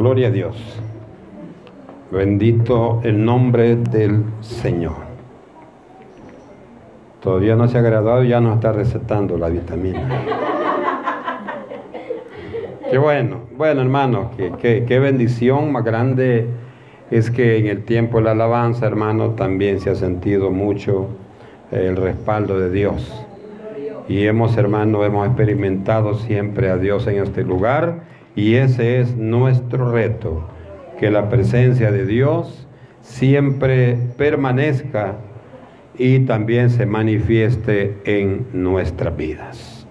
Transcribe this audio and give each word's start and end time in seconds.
Gloria 0.00 0.28
a 0.28 0.30
Dios. 0.30 0.56
Bendito 2.10 3.02
el 3.04 3.22
nombre 3.22 3.76
del 3.76 4.24
Señor. 4.40 4.96
Todavía 7.22 7.54
no 7.54 7.68
se 7.68 7.76
ha 7.76 7.82
graduado 7.82 8.24
y 8.24 8.28
ya 8.28 8.40
nos 8.40 8.54
está 8.54 8.72
recetando 8.72 9.36
la 9.36 9.50
vitamina. 9.50 10.22
Qué 12.90 12.96
bueno, 12.96 13.42
bueno 13.58 13.82
hermano, 13.82 14.30
qué, 14.58 14.98
bendición 14.98 15.70
más 15.70 15.84
grande 15.84 16.46
es 17.10 17.30
que 17.30 17.58
en 17.58 17.66
el 17.66 17.84
tiempo 17.84 18.20
de 18.20 18.24
la 18.24 18.30
alabanza, 18.30 18.86
hermano, 18.86 19.32
también 19.32 19.80
se 19.80 19.90
ha 19.90 19.94
sentido 19.96 20.50
mucho 20.50 21.08
el 21.72 21.96
respaldo 21.96 22.58
de 22.58 22.70
Dios. 22.70 23.22
Y 24.08 24.24
hemos, 24.24 24.56
hermano, 24.56 25.04
hemos 25.04 25.26
experimentado 25.26 26.14
siempre 26.14 26.70
a 26.70 26.78
Dios 26.78 27.06
en 27.06 27.22
este 27.22 27.44
lugar 27.44 28.08
y 28.36 28.54
ese 28.54 29.00
es 29.00 29.16
nuestro 29.16 29.90
reto, 29.90 30.48
que 30.98 31.10
la 31.10 31.28
presencia 31.28 31.90
de 31.90 32.06
Dios 32.06 32.66
siempre 33.02 33.96
permanezca 34.16 35.16
y 35.96 36.20
también 36.20 36.70
se 36.70 36.86
manifieste 36.86 37.98
en 38.04 38.46
nuestras 38.52 39.16
vidas. 39.16 39.86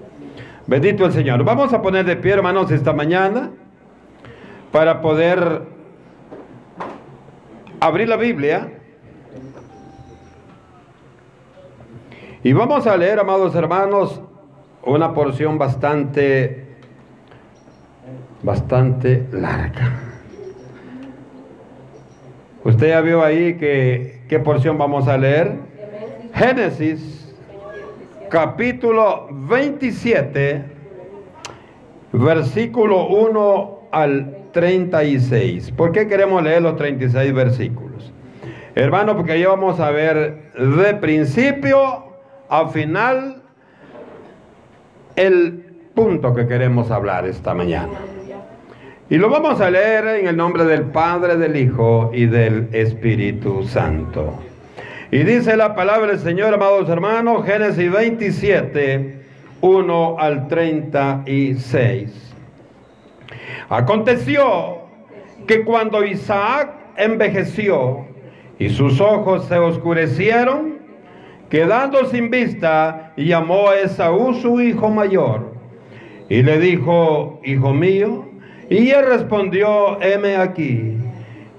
Bendito 0.68 1.06
el 1.06 1.12
Señor. 1.12 1.44
Vamos 1.44 1.74
a 1.74 1.82
poner 1.82 2.06
de 2.06 2.16
pie, 2.16 2.34
hermanos, 2.34 2.72
esta 2.72 2.94
mañana 2.94 3.52
para 4.72 5.02
poder 5.02 5.64
abrir 7.80 8.08
la 8.08 8.18
Biblia. 8.18 8.74
Y 12.44 12.54
vamos 12.54 12.88
a 12.88 12.96
leer, 12.96 13.20
amados 13.20 13.56
hermanos, 13.56 14.22
una 14.84 15.14
porción 15.14 15.58
bastante 15.58 16.59
bastante 18.44 19.26
larga. 19.32 19.92
Usted 22.64 22.90
ya 22.90 23.02
vio 23.02 23.24
ahí 23.24 23.56
que 23.56 24.22
qué 24.28 24.40
porción 24.40 24.78
vamos 24.78 25.08
a 25.08 25.18
leer? 25.18 25.54
Génesis 26.34 27.34
capítulo 28.30 29.28
27 29.32 30.64
versículo 32.12 33.08
1 33.08 33.80
al 33.92 34.38
36. 34.52 35.72
¿Por 35.72 35.92
qué 35.92 36.08
queremos 36.08 36.44
leer 36.44 36.62
los 36.62 36.76
36 36.76 37.34
versículos? 37.34 38.14
Hermano, 38.76 39.16
porque 39.16 39.34
ahí 39.34 39.46
vamos 39.46 39.80
a 39.80 39.90
ver 39.92 40.52
de 40.54 40.94
principio 40.96 41.80
a 42.50 42.68
final 42.68 43.44
el 45.16 45.66
punto 45.94 46.34
que 46.34 46.48
queremos 46.48 46.92
hablar 46.92 47.26
esta 47.26 47.54
mañana. 47.54 48.00
Y 49.12 49.18
lo 49.18 49.28
vamos 49.28 49.60
a 49.60 49.72
leer 49.72 50.06
en 50.20 50.28
el 50.28 50.38
nombre 50.38 50.66
del 50.66 50.84
Padre, 50.84 51.36
del 51.36 51.56
Hijo 51.56 52.12
y 52.14 52.28
del 52.28 52.70
Espíritu 52.74 53.64
Santo. 53.64 54.38
Y 55.10 55.24
dice 55.24 55.58
la 55.58 55.74
palabra 55.74 56.12
del 56.12 56.20
Señor, 56.20 56.54
amados 56.54 56.88
hermanos, 56.90 57.44
Génesis 57.44 57.92
27, 57.92 59.24
1 59.62 60.16
al 60.20 60.48
36. 60.48 62.36
Aconteció 63.70 64.84
que 65.48 65.64
cuando 65.64 66.06
Isaac 66.06 66.70
envejeció 66.96 68.06
y 68.60 68.70
sus 68.70 69.02
ojos 69.02 69.46
se 69.46 69.58
oscurecieron, 69.58 70.78
quedando 71.50 72.06
sin 72.06 72.30
vista, 72.30 73.14
llamó 73.18 73.70
a 73.70 73.80
Esaú 73.80 74.36
su 74.36 74.62
hijo 74.62 74.92
mayor 74.92 75.52
y 76.30 76.44
le 76.44 76.60
dijo, 76.60 77.42
hijo 77.44 77.74
mío, 77.74 78.29
y 78.70 78.92
él 78.92 79.06
respondió, 79.08 80.02
heme 80.02 80.36
aquí. 80.36 80.96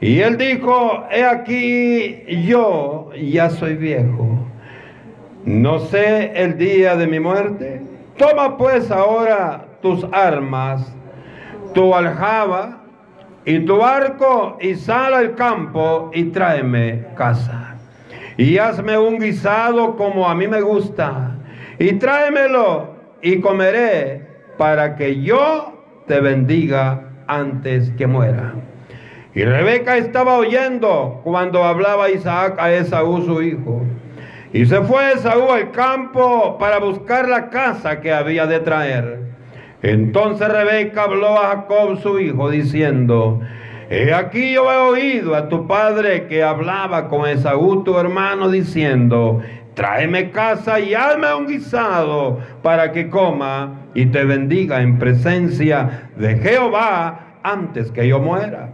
Y 0.01 0.21
él 0.21 0.39
dijo, 0.39 1.05
he 1.11 1.25
aquí 1.25 2.25
yo 2.47 3.11
ya 3.15 3.51
soy 3.51 3.75
viejo. 3.75 4.39
No 5.45 5.81
sé 5.81 6.33
el 6.35 6.57
día 6.57 6.97
de 6.97 7.07
mi 7.07 7.21
muerte. 7.21 7.83
Toma 8.17 8.57
pues 8.57 8.91
ahora 8.91 9.67
tus 9.83 10.07
armas, 10.13 10.95
tu 11.75 11.95
aljaba 11.95 12.83
y 13.45 13.59
tu 13.61 13.83
arco 13.83 14.57
y 14.61 14.75
sal 14.75 15.15
al 15.15 15.35
campo 15.35 16.11
y 16.15 16.25
tráeme 16.25 17.07
casa. 17.17 17.77
Y 18.37 18.59
hazme 18.59 18.97
un 18.97 19.19
guisado 19.19 19.97
como 19.97 20.29
a 20.29 20.35
mí 20.35 20.47
me 20.47 20.61
gusta. 20.61 21.37
Y 21.79 21.95
tráemelo 21.95 22.95
y 23.21 23.41
comeré 23.41 24.27
para 24.57 24.97
que 24.97 25.21
yo 25.21 25.83
te 26.07 26.21
bendiga 26.21 27.10
antes 27.31 27.91
que 27.91 28.07
muera. 28.07 28.55
Y 29.35 29.45
Rebeca 29.45 29.97
estaba 29.97 30.37
oyendo 30.37 31.21
cuando 31.23 31.65
hablaba 31.65 32.11
Isaac 32.11 32.57
a 32.59 32.73
Esaú 32.73 33.23
su 33.23 33.43
hijo. 33.43 33.83
Y 34.53 34.67
se 34.67 34.81
fue 34.83 35.13
Esaú 35.13 35.53
al 35.53 35.71
campo 35.71 36.59
para 36.59 36.79
buscar 36.79 37.29
la 37.29 37.51
casa 37.51 38.01
que 38.01 38.13
había 38.13 38.47
de 38.47 38.59
traer. 38.61 39.21
Entonces 39.83 40.49
Rebeca 40.49 41.05
habló 41.05 41.39
a 41.39 41.49
Jacob 41.49 42.01
su 42.03 42.19
hijo 42.19 42.51
diciendo, 42.51 43.41
He 43.89 44.13
aquí 44.13 44.53
yo 44.53 44.71
he 44.71 44.77
oído 44.77 45.35
a 45.35 45.49
tu 45.49 45.67
padre 45.67 46.27
que 46.27 46.43
hablaba 46.43 47.09
con 47.09 47.29
Esaú 47.29 47.83
tu 47.83 47.99
hermano 47.99 48.49
diciendo, 48.49 49.41
tráeme 49.81 50.31
casa 50.31 50.79
y 50.79 50.93
hazme 50.93 51.33
un 51.33 51.47
guisado 51.47 52.39
para 52.63 52.93
que 52.93 53.09
coma 53.09 53.87
y 53.95 54.05
te 54.05 54.25
bendiga 54.25 54.83
en 54.83 54.99
presencia 54.99 56.11
de 56.17 56.37
Jehová 56.37 57.39
antes 57.43 57.91
que 57.91 58.07
yo 58.07 58.19
muera. 58.19 58.69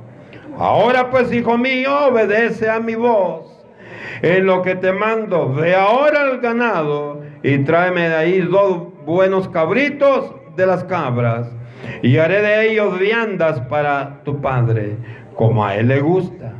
Ahora 0.58 1.08
pues, 1.08 1.32
hijo 1.32 1.56
mío, 1.58 2.08
obedece 2.08 2.68
a 2.68 2.80
mi 2.80 2.96
voz. 2.96 3.46
En 4.20 4.46
lo 4.46 4.62
que 4.62 4.74
te 4.74 4.90
mando, 4.90 5.54
ve 5.54 5.76
ahora 5.76 6.22
al 6.22 6.40
ganado 6.40 7.22
y 7.44 7.58
tráeme 7.58 8.08
de 8.08 8.16
ahí 8.16 8.40
dos 8.40 8.88
buenos 9.04 9.48
cabritos 9.48 10.32
de 10.56 10.66
las 10.66 10.82
cabras 10.82 11.46
y 12.02 12.16
haré 12.16 12.42
de 12.42 12.72
ellos 12.72 12.98
viandas 12.98 13.60
para 13.68 14.24
tu 14.24 14.40
padre, 14.40 14.96
como 15.36 15.64
a 15.64 15.76
él 15.76 15.86
le 15.86 16.00
gusta. 16.00 16.52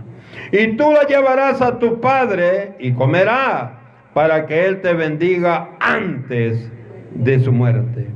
Y 0.53 0.77
tú 0.77 0.93
la 0.93 1.03
llevarás 1.03 1.61
a 1.61 1.81
tu 1.81 2.01
padre 2.01 2.77
y 2.79 2.93
comerá 2.93 3.76
para 4.17 4.47
que 4.47 4.65
él 4.65 4.81
te 4.81 4.95
bendiga 4.95 5.77
antes 5.79 6.73
de 7.13 7.39
su 7.39 7.53
muerte. 7.53 8.07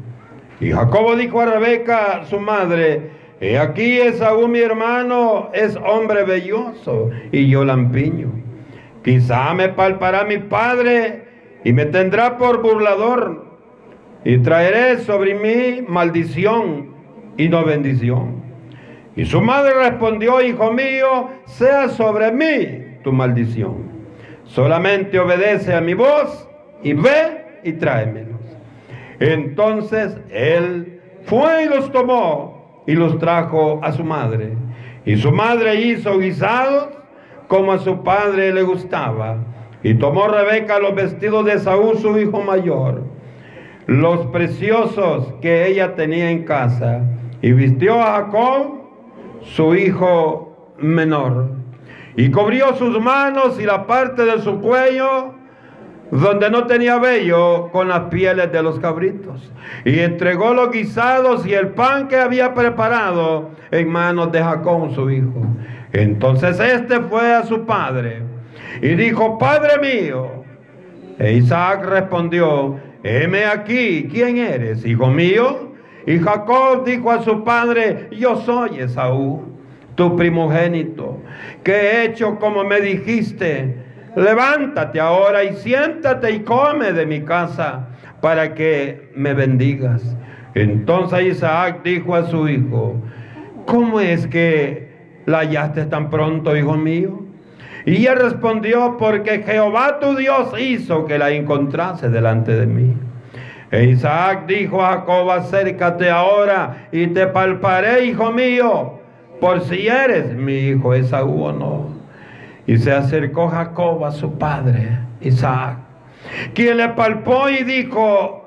Y 0.59 0.71
Jacobo 0.71 1.15
dijo 1.15 1.43
a 1.43 1.45
Rebeca, 1.45 2.25
su 2.25 2.41
madre, 2.41 3.11
He 3.39 3.59
aquí 3.59 3.99
Esaú 4.01 4.49
mi 4.49 4.61
hermano 4.61 5.51
es 5.53 5.77
hombre 5.77 6.25
belloso 6.25 7.11
y 7.33 7.51
yo 7.51 7.67
lampiño. 7.67 8.33
Quizá 9.05 9.53
me 9.53 9.69
palpará 9.69 10.25
mi 10.25 10.39
padre 10.39 11.25
y 11.65 11.75
me 11.75 11.85
tendrá 11.85 12.39
por 12.39 12.63
burlador 12.63 13.59
y 14.25 14.39
traeré 14.39 15.01
sobre 15.01 15.35
mí 15.35 15.85
maldición 15.87 16.95
y 17.37 17.51
no 17.51 17.63
bendición. 17.63 18.43
Y 19.17 19.27
su 19.27 19.43
madre 19.43 19.75
respondió, 19.75 20.41
hijo 20.41 20.73
mío, 20.73 21.29
sea 21.45 21.91
sobre 21.91 22.33
mí 22.33 23.01
tu 23.05 23.13
maldición. 23.13 23.90
Solamente 24.51 25.19
obedece 25.19 25.73
a 25.75 25.81
mi 25.81 25.95
voz 25.95 26.49
y 26.83 26.93
ve 26.93 27.61
y 27.63 27.73
tráemelos. 27.75 28.41
Entonces 29.21 30.17
él 30.29 31.01
fue 31.23 31.65
y 31.65 31.69
los 31.69 31.93
tomó 31.93 32.83
y 32.87 32.95
los 32.95 33.19
trajo 33.19 33.79
a 33.83 33.93
su 33.93 34.03
madre. 34.03 34.55
Y 35.05 35.17
su 35.17 35.31
madre 35.31 35.77
hizo 35.77 36.19
guisados 36.19 36.89
como 37.47 37.73
a 37.73 37.79
su 37.79 38.03
padre 38.03 38.53
le 38.53 38.63
gustaba. 38.63 39.39
Y 39.85 39.95
tomó 39.95 40.27
Rebeca 40.27 40.81
los 40.81 40.97
vestidos 40.97 41.45
de 41.45 41.59
Saúl, 41.61 41.99
su 41.99 42.19
hijo 42.19 42.43
mayor, 42.43 43.05
los 43.87 44.27
preciosos 44.27 45.33
que 45.41 45.69
ella 45.69 45.95
tenía 45.95 46.31
en 46.31 46.45
casa, 46.45 47.03
y 47.41 47.53
vistió 47.53 48.01
a 48.01 48.25
Jacob, 48.25 48.83
su 49.43 49.75
hijo 49.75 50.75
menor, 50.79 51.60
y 52.17 52.31
cubrió 52.31 52.75
sus 52.77 53.01
manos 53.01 53.61
y 53.61 53.65
la 53.65 53.87
parte 53.87 54.25
de 54.25 54.41
su 54.41 54.61
cuello 54.61 55.35
donde 56.11 56.51
no 56.51 56.67
tenía 56.67 56.99
vello 56.99 57.71
con 57.71 57.89
las 57.89 58.05
pieles 58.05 58.51
de 58.51 58.63
los 58.63 58.81
cabritos. 58.81 59.53
Y 59.85 60.01
entregó 60.01 60.55
los 60.55 60.71
guisados 60.71 61.47
y 61.47 61.55
el 61.55 61.69
pan 61.69 62.09
que 62.09 62.17
había 62.17 62.53
preparado 62.55 63.51
en 63.71 63.89
manos 63.89 64.33
de 64.33 64.43
Jacob, 64.43 64.93
su 64.95 65.11
hijo. 65.11 65.47
Entonces 65.93 66.59
este 66.59 67.01
fue 67.01 67.33
a 67.33 67.45
su 67.45 67.65
padre 67.65 68.23
y 68.83 68.89
dijo, 68.89 69.39
Padre 69.39 69.79
mío. 69.81 70.41
E 71.19 71.35
Isaac 71.35 71.85
respondió, 71.85 72.81
heme 73.03 73.45
aquí, 73.45 74.09
¿quién 74.11 74.39
eres, 74.39 74.87
hijo 74.87 75.09
mío? 75.09 75.75
Y 76.07 76.19
Jacob 76.19 76.83
dijo 76.85 77.11
a 77.11 77.23
su 77.23 77.45
padre, 77.45 78.09
yo 78.11 78.37
soy 78.37 78.81
Esaú, 78.81 79.50
tu 80.01 80.17
primogénito, 80.17 81.21
que 81.63 81.73
he 81.73 82.05
hecho 82.07 82.39
como 82.39 82.65
me 82.65 82.81
dijiste 82.81 83.75
levántate 84.17 84.99
ahora 84.99 85.45
y 85.45 85.57
siéntate 85.57 86.31
y 86.31 86.41
come 86.41 86.95
de 86.95 87.05
mi 87.05 87.21
casa 87.21 87.89
para 88.23 88.55
que 88.55 89.11
me 89.15 89.35
bendigas. 89.35 90.17
Entonces 90.55 91.37
Isaac 91.37 91.83
dijo 91.85 92.15
a 92.15 92.25
su 92.29 92.49
hijo, 92.49 92.97
¿cómo 93.67 94.01
es 94.01 94.27
que 94.27 94.89
la 95.27 95.41
hallaste 95.41 95.85
tan 95.85 96.09
pronto, 96.09 96.57
hijo 96.57 96.79
mío? 96.79 97.27
Y 97.85 98.07
él 98.07 98.17
respondió, 98.17 98.97
porque 98.99 99.43
Jehová 99.43 99.99
tu 100.01 100.17
Dios 100.17 100.55
hizo 100.59 101.05
que 101.05 101.19
la 101.19 101.31
encontrase 101.31 102.09
delante 102.09 102.57
de 102.57 102.67
mí. 102.67 102.95
E 103.71 103.85
Isaac 103.85 104.47
dijo 104.47 104.83
a 104.83 104.93
Jacob, 104.93 105.31
acércate 105.31 106.09
ahora 106.09 106.89
y 106.91 107.07
te 107.09 107.27
palparé, 107.27 108.07
hijo 108.07 108.33
mío, 108.33 109.00
por 109.41 109.63
si 109.63 109.89
eres 109.89 110.35
mi 110.35 110.55
hijo 110.55 110.95
Esaú 110.95 111.45
o 111.45 111.53
no. 111.53 111.87
Y 112.67 112.79
se 112.79 112.93
acercó 112.93 113.49
Jacob 113.49 114.05
a 114.05 114.13
su 114.13 114.39
padre, 114.39 114.99
Isaac, 115.21 115.79
quien 116.55 116.77
le 116.77 116.91
palpó 116.91 117.49
y 117.49 117.65
dijo, 117.65 118.47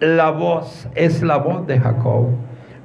la 0.00 0.30
voz 0.30 0.88
es 0.94 1.22
la 1.22 1.36
voz 1.36 1.66
de 1.66 1.78
Jacob, 1.78 2.30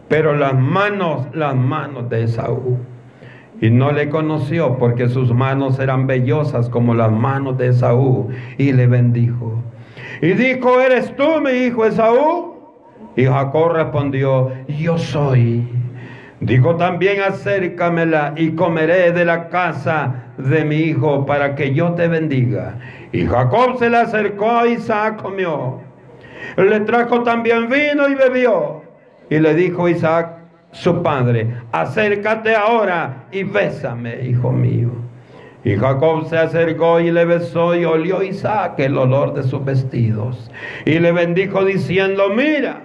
pero 0.08 0.36
las 0.36 0.54
manos, 0.54 1.25
las 1.34 1.56
manos 1.56 2.10
de 2.10 2.24
Esaú. 2.24 2.78
Y 3.60 3.72
no 3.72 3.92
le 3.92 4.10
conoció 4.10 4.78
porque 4.78 5.10
sus 5.10 5.34
manos 5.34 5.80
eran 5.80 6.06
vellosas 6.06 6.69
como 6.69 6.94
las 6.94 7.12
manos 7.12 7.58
de 7.58 7.69
Esaú. 7.69 8.30
Y 8.60 8.72
le 8.72 8.86
bendijo. 8.86 9.64
Y 10.22 10.34
dijo, 10.34 10.80
¿eres 10.80 11.16
tú 11.16 11.42
mi 11.42 11.52
hijo 11.52 11.86
Esaú? 11.86 12.56
Y 13.16 13.25
Jacob 13.25 13.72
respondió, 13.74 14.52
yo 14.68 15.00
soy. 15.00 15.68
Dijo 16.39 16.75
también, 16.75 17.22
acércamela 17.22 18.34
y 18.36 18.51
comeré 18.51 19.12
de 19.12 19.25
la 19.25 19.50
casa 19.50 20.25
de 20.38 20.63
mi 20.63 20.75
hijo 20.75 21.25
para 21.25 21.56
que 21.56 21.74
yo 21.74 21.94
te 21.94 22.07
bendiga. 22.07 22.78
Y 23.12 23.25
Jacob 23.25 23.80
se 23.80 23.89
le 23.89 23.98
acercó 23.98 24.51
a 24.51 24.68
Isaac, 24.68 25.22
comió. 25.22 25.81
Le 26.57 26.80
trajo 26.81 27.24
también 27.24 27.68
vino 27.69 28.07
y 28.07 28.16
bebió. 28.16 28.84
Y 29.30 29.39
le 29.39 29.56
dijo 29.56 29.89
Isaac, 29.89 30.38
su 30.72 31.01
padre, 31.01 31.56
acércate 31.72 32.56
ahora 32.56 33.25
y 33.31 33.44
bésame, 33.44 34.22
hijo 34.28 34.51
mío. 34.51 34.92
Y 35.63 35.75
Jacob 35.75 36.30
se 36.30 36.38
acercó 36.38 37.00
y 37.00 37.12
le 37.12 37.25
besó 37.25 37.75
y 37.75 37.83
olió 37.83 38.22
Isaac 38.22 38.75
el 38.78 38.98
olor 38.98 39.33
de 39.33 39.44
sus 39.44 39.66
vestidos. 39.66 40.51
Y 40.86 41.00
le 41.00 41.12
bendijo 41.12 41.66
diciendo, 41.66 42.30
mira 42.30 42.83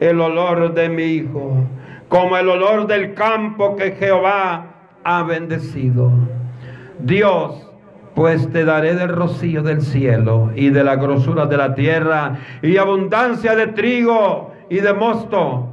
el 0.00 0.20
olor 0.20 0.74
de 0.74 0.88
mi 0.88 1.04
hijo, 1.04 1.64
como 2.08 2.36
el 2.36 2.48
olor 2.48 2.86
del 2.86 3.14
campo 3.14 3.76
que 3.76 3.92
Jehová 3.92 4.66
ha 5.04 5.22
bendecido. 5.22 6.10
Dios 6.98 7.64
pues 8.14 8.50
te 8.50 8.64
daré 8.64 8.94
del 8.94 9.10
rocío 9.10 9.62
del 9.62 9.82
cielo 9.82 10.50
y 10.56 10.70
de 10.70 10.82
la 10.82 10.96
grosura 10.96 11.46
de 11.46 11.56
la 11.56 11.74
tierra 11.74 12.38
y 12.62 12.76
abundancia 12.76 13.54
de 13.54 13.68
trigo 13.68 14.52
y 14.68 14.80
de 14.80 14.92
mosto 14.92 15.68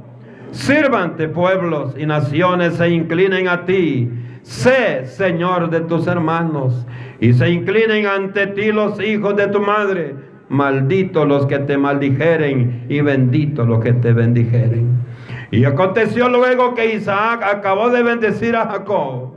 Sírvante 0.52 1.28
pueblos 1.28 1.94
y 1.98 2.06
naciones 2.06 2.74
se 2.74 2.88
inclinen 2.88 3.48
a 3.48 3.64
ti. 3.64 4.08
Sé 4.42 5.04
Señor 5.06 5.70
de 5.70 5.80
tus 5.80 6.06
hermanos 6.06 6.86
y 7.20 7.32
se 7.32 7.50
inclinen 7.50 8.06
ante 8.06 8.46
ti 8.48 8.72
los 8.72 9.00
hijos 9.02 9.36
de 9.36 9.48
tu 9.48 9.60
madre. 9.60 10.14
Malditos 10.48 11.26
los 11.26 11.46
que 11.46 11.58
te 11.58 11.76
maldijeren 11.76 12.86
y 12.88 13.00
benditos 13.00 13.66
los 13.66 13.82
que 13.82 13.92
te 13.92 14.12
bendijeren. 14.12 15.05
Y 15.50 15.64
aconteció 15.64 16.28
luego 16.28 16.74
que 16.74 16.94
Isaac 16.94 17.42
acabó 17.42 17.90
de 17.90 18.02
bendecir 18.02 18.56
a 18.56 18.66
Jacob. 18.66 19.32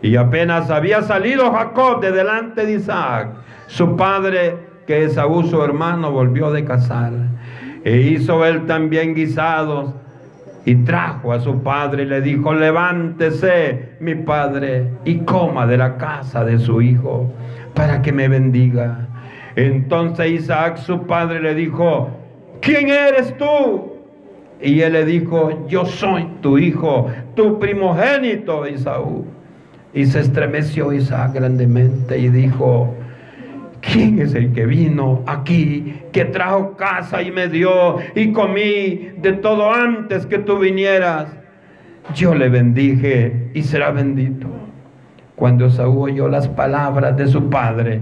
Y 0.00 0.16
apenas 0.16 0.70
había 0.70 1.02
salido 1.02 1.52
Jacob 1.52 2.00
de 2.00 2.10
delante 2.10 2.66
de 2.66 2.72
Isaac, 2.72 3.28
su 3.66 3.96
padre, 3.96 4.56
que 4.86 5.04
Esaú 5.04 5.44
su 5.44 5.62
hermano, 5.62 6.10
volvió 6.10 6.50
de 6.50 6.64
cazar. 6.64 7.12
E 7.84 7.98
hizo 7.98 8.44
él 8.44 8.66
también 8.66 9.14
guisados 9.14 9.92
y 10.64 10.76
trajo 10.76 11.32
a 11.32 11.40
su 11.40 11.62
padre 11.62 12.04
y 12.04 12.06
le 12.06 12.20
dijo, 12.20 12.54
levántese 12.54 13.96
mi 14.00 14.14
padre 14.14 14.88
y 15.04 15.18
coma 15.18 15.66
de 15.66 15.76
la 15.76 15.96
casa 15.96 16.44
de 16.44 16.58
su 16.58 16.80
hijo 16.80 17.32
para 17.74 18.02
que 18.02 18.12
me 18.12 18.28
bendiga. 18.28 19.08
Entonces 19.56 20.30
Isaac 20.30 20.78
su 20.78 21.06
padre 21.06 21.40
le 21.40 21.54
dijo, 21.54 22.10
¿quién 22.60 22.88
eres 22.88 23.36
tú? 23.36 23.91
Y 24.62 24.80
él 24.80 24.92
le 24.92 25.04
dijo, 25.04 25.66
yo 25.66 25.84
soy 25.84 26.26
tu 26.40 26.58
hijo, 26.58 27.08
tu 27.34 27.58
primogénito 27.58 28.66
Isaú. 28.66 29.24
Y 29.92 30.06
se 30.06 30.20
estremeció 30.20 30.92
Isaac 30.92 31.34
grandemente 31.34 32.18
y 32.18 32.28
dijo, 32.28 32.94
¿Quién 33.82 34.20
es 34.20 34.34
el 34.34 34.52
que 34.52 34.64
vino 34.64 35.22
aquí, 35.26 36.02
que 36.12 36.24
trajo 36.24 36.76
casa 36.76 37.20
y 37.20 37.32
me 37.32 37.48
dio 37.48 37.96
y 38.14 38.32
comí 38.32 39.10
de 39.20 39.32
todo 39.32 39.72
antes 39.72 40.24
que 40.24 40.38
tú 40.38 40.58
vinieras? 40.58 41.26
Yo 42.14 42.34
le 42.34 42.48
bendije 42.48 43.50
y 43.54 43.62
será 43.62 43.90
bendito. 43.90 44.46
Cuando 45.34 45.68
Saúl 45.68 46.12
oyó 46.12 46.28
las 46.28 46.48
palabras 46.48 47.16
de 47.16 47.26
su 47.26 47.50
padre, 47.50 48.00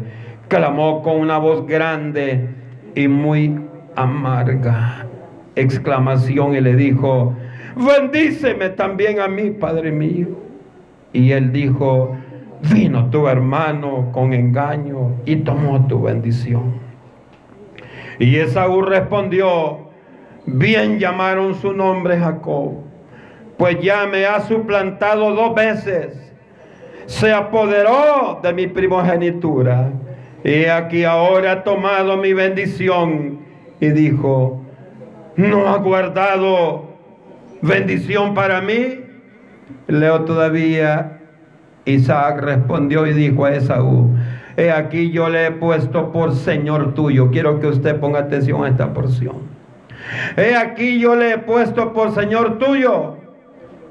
clamó 0.49 1.03
con 1.03 1.17
una 1.17 1.39
voz 1.39 1.67
grande 1.67 2.47
y 2.95 3.09
muy 3.09 3.59
amarga 3.97 5.07
exclamación 5.57 6.55
y 6.55 6.61
le 6.61 6.77
dijo, 6.77 7.35
bendíceme 7.77 8.71
también 8.71 9.21
a 9.21 9.29
mí, 9.29 9.51
Padre 9.51 9.93
mío. 9.93 10.29
Y 11.13 11.33
él 11.33 11.53
dijo, 11.53 12.17
Vino 12.63 13.09
tu 13.09 13.27
hermano 13.27 14.11
con 14.13 14.35
engaño 14.35 15.13
y 15.25 15.37
tomó 15.37 15.87
tu 15.87 16.03
bendición. 16.03 16.75
Y 18.19 18.37
Esaú 18.37 18.83
respondió, 18.83 19.89
bien 20.45 20.99
llamaron 20.99 21.55
su 21.55 21.73
nombre 21.73 22.19
Jacob, 22.19 22.75
pues 23.57 23.81
ya 23.81 24.07
me 24.07 24.27
ha 24.27 24.41
suplantado 24.41 25.33
dos 25.35 25.55
veces. 25.55 26.35
Se 27.07 27.33
apoderó 27.33 28.41
de 28.43 28.53
mi 28.53 28.67
primogenitura. 28.67 29.91
Y 30.45 30.67
aquí 30.67 31.05
ahora 31.05 31.53
ha 31.53 31.65
tomado 31.65 32.19
mi 32.19 32.35
bendición. 32.35 33.41
Y 33.81 33.89
dijo, 33.89 34.60
¿no 35.49 35.69
ha 35.69 35.79
guardado 35.79 36.97
bendición 37.63 38.35
para 38.35 38.61
mí? 38.61 39.01
Leo 39.87 40.23
todavía 40.23 41.21
Isaac 41.85 42.41
respondió 42.41 43.07
y 43.07 43.13
dijo 43.13 43.45
a 43.45 43.55
Esaú, 43.55 44.15
he 44.57 44.71
aquí 44.71 45.11
yo 45.11 45.29
le 45.29 45.47
he 45.47 45.51
puesto 45.53 46.13
por 46.13 46.35
Señor 46.35 46.95
tuyo. 46.95 47.31
Quiero 47.31 47.61
que 47.61 47.67
usted 47.67 47.99
ponga 47.99 48.21
atención 48.21 48.65
a 48.65 48.69
esta 48.69 48.93
porción. 48.93 49.51
He 50.37 50.55
aquí 50.57 50.99
yo 50.99 51.15
le 51.15 51.33
he 51.33 51.39
puesto 51.39 51.93
por 51.93 52.13
Señor 52.13 52.59
tuyo 52.59 53.17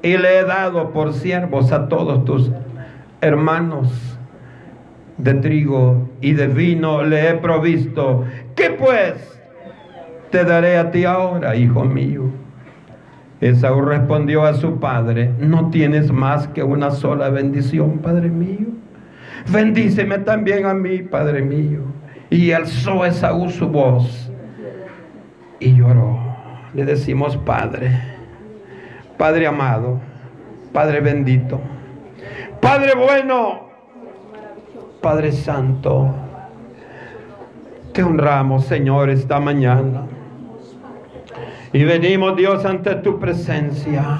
y 0.02 0.16
le 0.16 0.38
he 0.38 0.44
dado 0.44 0.90
por 0.90 1.12
siervos 1.12 1.72
a 1.72 1.88
todos 1.88 2.24
tus 2.24 2.50
hermanos 3.20 4.18
de 5.18 5.34
trigo 5.34 6.08
y 6.20 6.32
de 6.32 6.46
vino 6.46 7.02
le 7.02 7.30
he 7.30 7.34
provisto. 7.34 8.24
¿Qué 8.54 8.70
pues 8.70 9.39
te 10.30 10.44
daré 10.44 10.78
a 10.78 10.90
ti 10.90 11.04
ahora, 11.04 11.56
hijo 11.56 11.84
mío? 11.84 12.30
Esaú 13.40 13.80
respondió 13.80 14.44
a 14.44 14.54
su 14.54 14.78
padre, 14.78 15.32
no 15.38 15.70
tienes 15.70 16.12
más 16.12 16.48
que 16.48 16.62
una 16.62 16.90
sola 16.90 17.30
bendición, 17.30 17.98
Padre 17.98 18.28
mío. 18.28 18.68
Bendíceme 19.50 20.18
también 20.18 20.66
a 20.66 20.74
mí, 20.74 20.98
Padre 20.98 21.40
mío. 21.40 21.80
Y 22.28 22.52
alzó 22.52 23.06
Esaú 23.06 23.48
su 23.48 23.68
voz 23.68 24.30
y 25.58 25.74
lloró. 25.74 26.18
Le 26.74 26.84
decimos, 26.84 27.38
Padre, 27.38 27.90
Padre 29.16 29.46
amado, 29.46 30.00
Padre 30.72 31.00
bendito, 31.00 31.60
Padre 32.60 32.92
bueno, 32.94 33.70
Padre 35.00 35.32
santo, 35.32 36.14
te 37.92 38.02
honramos, 38.02 38.66
Señor, 38.66 39.08
esta 39.08 39.40
mañana. 39.40 40.02
Y 41.72 41.84
venimos, 41.84 42.36
Dios, 42.36 42.64
ante 42.64 42.96
tu 42.96 43.18
presencia. 43.20 44.18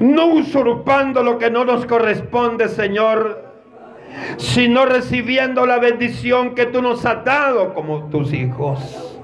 No 0.00 0.26
usurpando 0.26 1.22
lo 1.22 1.38
que 1.38 1.50
no 1.50 1.64
nos 1.64 1.86
corresponde, 1.86 2.68
Señor, 2.68 3.44
sino 4.36 4.84
recibiendo 4.84 5.64
la 5.64 5.78
bendición 5.78 6.54
que 6.54 6.66
tú 6.66 6.82
nos 6.82 7.06
has 7.06 7.24
dado 7.24 7.72
como 7.74 8.08
tus 8.08 8.32
hijos. 8.32 9.18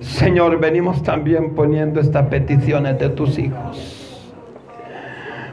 Señor, 0.00 0.58
venimos 0.58 1.02
también 1.02 1.54
poniendo 1.54 2.00
estas 2.00 2.26
peticiones 2.26 2.98
de 2.98 3.08
tus 3.10 3.38
hijos. 3.38 4.24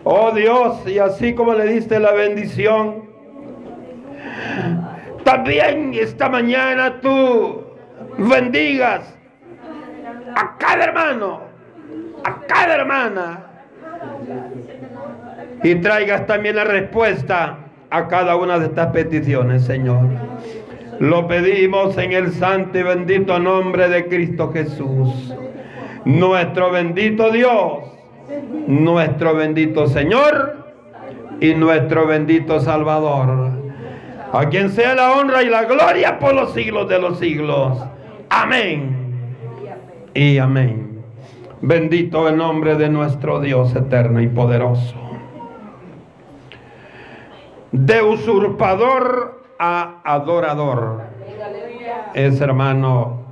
Oh 0.03 0.31
Dios, 0.31 0.87
y 0.87 0.99
así 0.99 1.33
como 1.33 1.53
le 1.53 1.65
diste 1.65 1.99
la 1.99 2.11
bendición, 2.11 3.03
también 5.23 5.93
esta 5.93 6.27
mañana 6.27 6.99
tú 6.99 7.63
bendigas 8.17 9.17
a 10.35 10.57
cada 10.57 10.83
hermano, 10.83 11.41
a 12.23 12.35
cada 12.47 12.75
hermana. 12.75 13.45
Y 15.63 15.75
traigas 15.75 16.25
también 16.25 16.55
la 16.55 16.63
respuesta 16.63 17.57
a 17.89 18.07
cada 18.07 18.35
una 18.35 18.59
de 18.59 18.65
estas 18.65 18.87
peticiones, 18.87 19.63
Señor. 19.63 20.07
Lo 20.99 21.27
pedimos 21.27 21.97
en 21.97 22.11
el 22.13 22.31
santo 22.33 22.77
y 22.77 22.83
bendito 22.83 23.39
nombre 23.39 23.89
de 23.89 24.07
Cristo 24.07 24.51
Jesús. 24.51 25.33
Nuestro 26.05 26.71
bendito 26.71 27.31
Dios 27.31 27.93
nuestro 28.67 29.35
bendito 29.35 29.87
Señor 29.87 30.73
y 31.39 31.53
nuestro 31.53 32.07
bendito 32.07 32.59
Salvador. 32.59 33.51
A 34.31 34.49
quien 34.49 34.69
sea 34.71 34.95
la 34.95 35.13
honra 35.13 35.43
y 35.43 35.49
la 35.49 35.65
gloria 35.65 36.17
por 36.19 36.33
los 36.33 36.53
siglos 36.53 36.89
de 36.89 36.99
los 36.99 37.19
siglos. 37.19 37.77
Amén. 38.29 39.02
Y 40.13 40.37
amén. 40.37 41.01
Bendito 41.61 42.27
el 42.27 42.37
nombre 42.37 42.75
de 42.75 42.89
nuestro 42.89 43.39
Dios 43.39 43.75
eterno 43.75 44.21
y 44.21 44.27
poderoso. 44.27 44.95
De 47.71 48.01
usurpador 48.01 49.43
a 49.57 50.01
adorador. 50.03 51.01
Es 52.13 52.39
hermano 52.41 53.23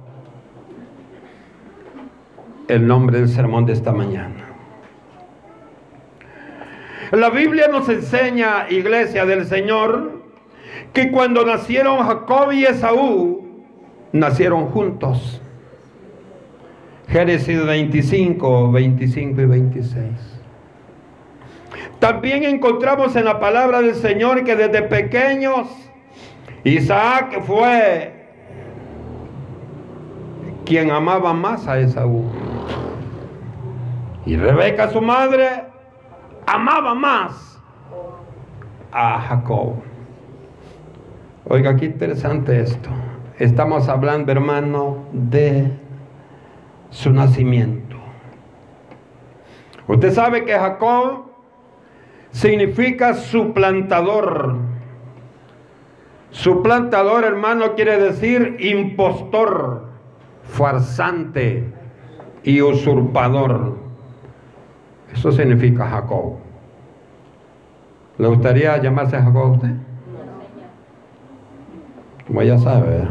el 2.68 2.88
nombre 2.88 3.20
del 3.20 3.30
sermón 3.30 3.66
de 3.66 3.74
esta 3.74 3.92
mañana. 3.92 4.46
La 7.12 7.30
Biblia 7.30 7.68
nos 7.68 7.90
enseña, 7.90 8.68
iglesia 8.70 9.26
del 9.26 9.46
Señor, 9.46 10.22
que 10.94 11.12
cuando 11.12 11.46
nacieron 11.46 12.00
Jacob 12.00 12.54
y 12.54 12.64
Esaú, 12.64 13.66
nacieron 14.14 14.68
juntos. 14.68 15.42
Génesis 17.12 17.65
25, 17.65 18.72
25 18.72 19.41
y 19.41 19.46
26. 19.46 20.06
También 22.00 22.46
encontramos 22.46 23.15
en 23.18 23.25
la 23.25 23.38
palabra 23.38 23.82
del 23.82 23.96
Señor 23.96 24.46
que 24.46 24.56
desde 24.56 24.82
pequeños 24.84 25.68
Isaac 26.63 27.41
fue 27.46 28.13
quien 30.65 30.89
amaba 30.89 31.34
más 31.34 31.68
a 31.68 31.80
Esaú. 31.80 32.24
Y 34.25 34.38
Rebeca, 34.38 34.89
su 34.89 35.01
madre, 35.01 35.65
amaba 36.46 36.94
más 36.94 37.60
a 38.94 39.20
Jacob. 39.20 39.74
Oiga, 41.46 41.75
qué 41.75 41.88
interesante 41.88 42.62
esto. 42.62 42.89
Estamos 43.38 43.89
hablando, 43.89 44.32
hermano, 44.32 45.08
de 45.12 45.81
su 46.92 47.12
nacimiento. 47.12 47.96
Usted 49.88 50.14
sabe 50.14 50.46
que 50.46 50.54
Jacob 50.54 51.32
significa 52.30 53.16
suplantador. 53.16 54.58
Suplantador, 56.30 57.24
hermano, 57.26 57.74
quiere 57.76 58.00
decir 58.00 58.58
impostor, 58.60 59.90
farsante 60.44 61.74
y 62.44 62.62
usurpador. 62.62 63.78
Eso 65.14 65.32
significa 65.32 65.88
Jacob. 65.88 66.38
¿Le 68.18 68.28
gustaría 68.28 68.78
llamarse 68.78 69.18
Jacob 69.18 69.38
a 69.38 69.52
usted? 69.52 69.74
Como 72.28 72.44
ya 72.44 72.58
sabe. 72.60 73.08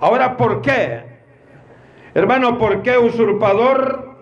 Ahora, 0.00 0.36
¿por 0.36 0.60
qué? 0.60 1.11
Hermano, 2.14 2.58
¿por 2.58 2.82
qué 2.82 2.98
usurpador? 2.98 4.12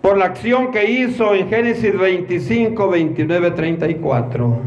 Por 0.00 0.18
la 0.18 0.26
acción 0.26 0.70
que 0.70 0.90
hizo 0.90 1.34
en 1.34 1.48
Génesis 1.48 1.96
25, 1.96 2.88
29, 2.88 3.50
34. 3.52 4.58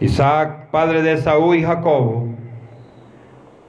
Isaac, 0.00 0.70
padre 0.70 1.02
de 1.02 1.16
Saúl 1.18 1.56
y 1.56 1.62
Jacob, 1.64 2.28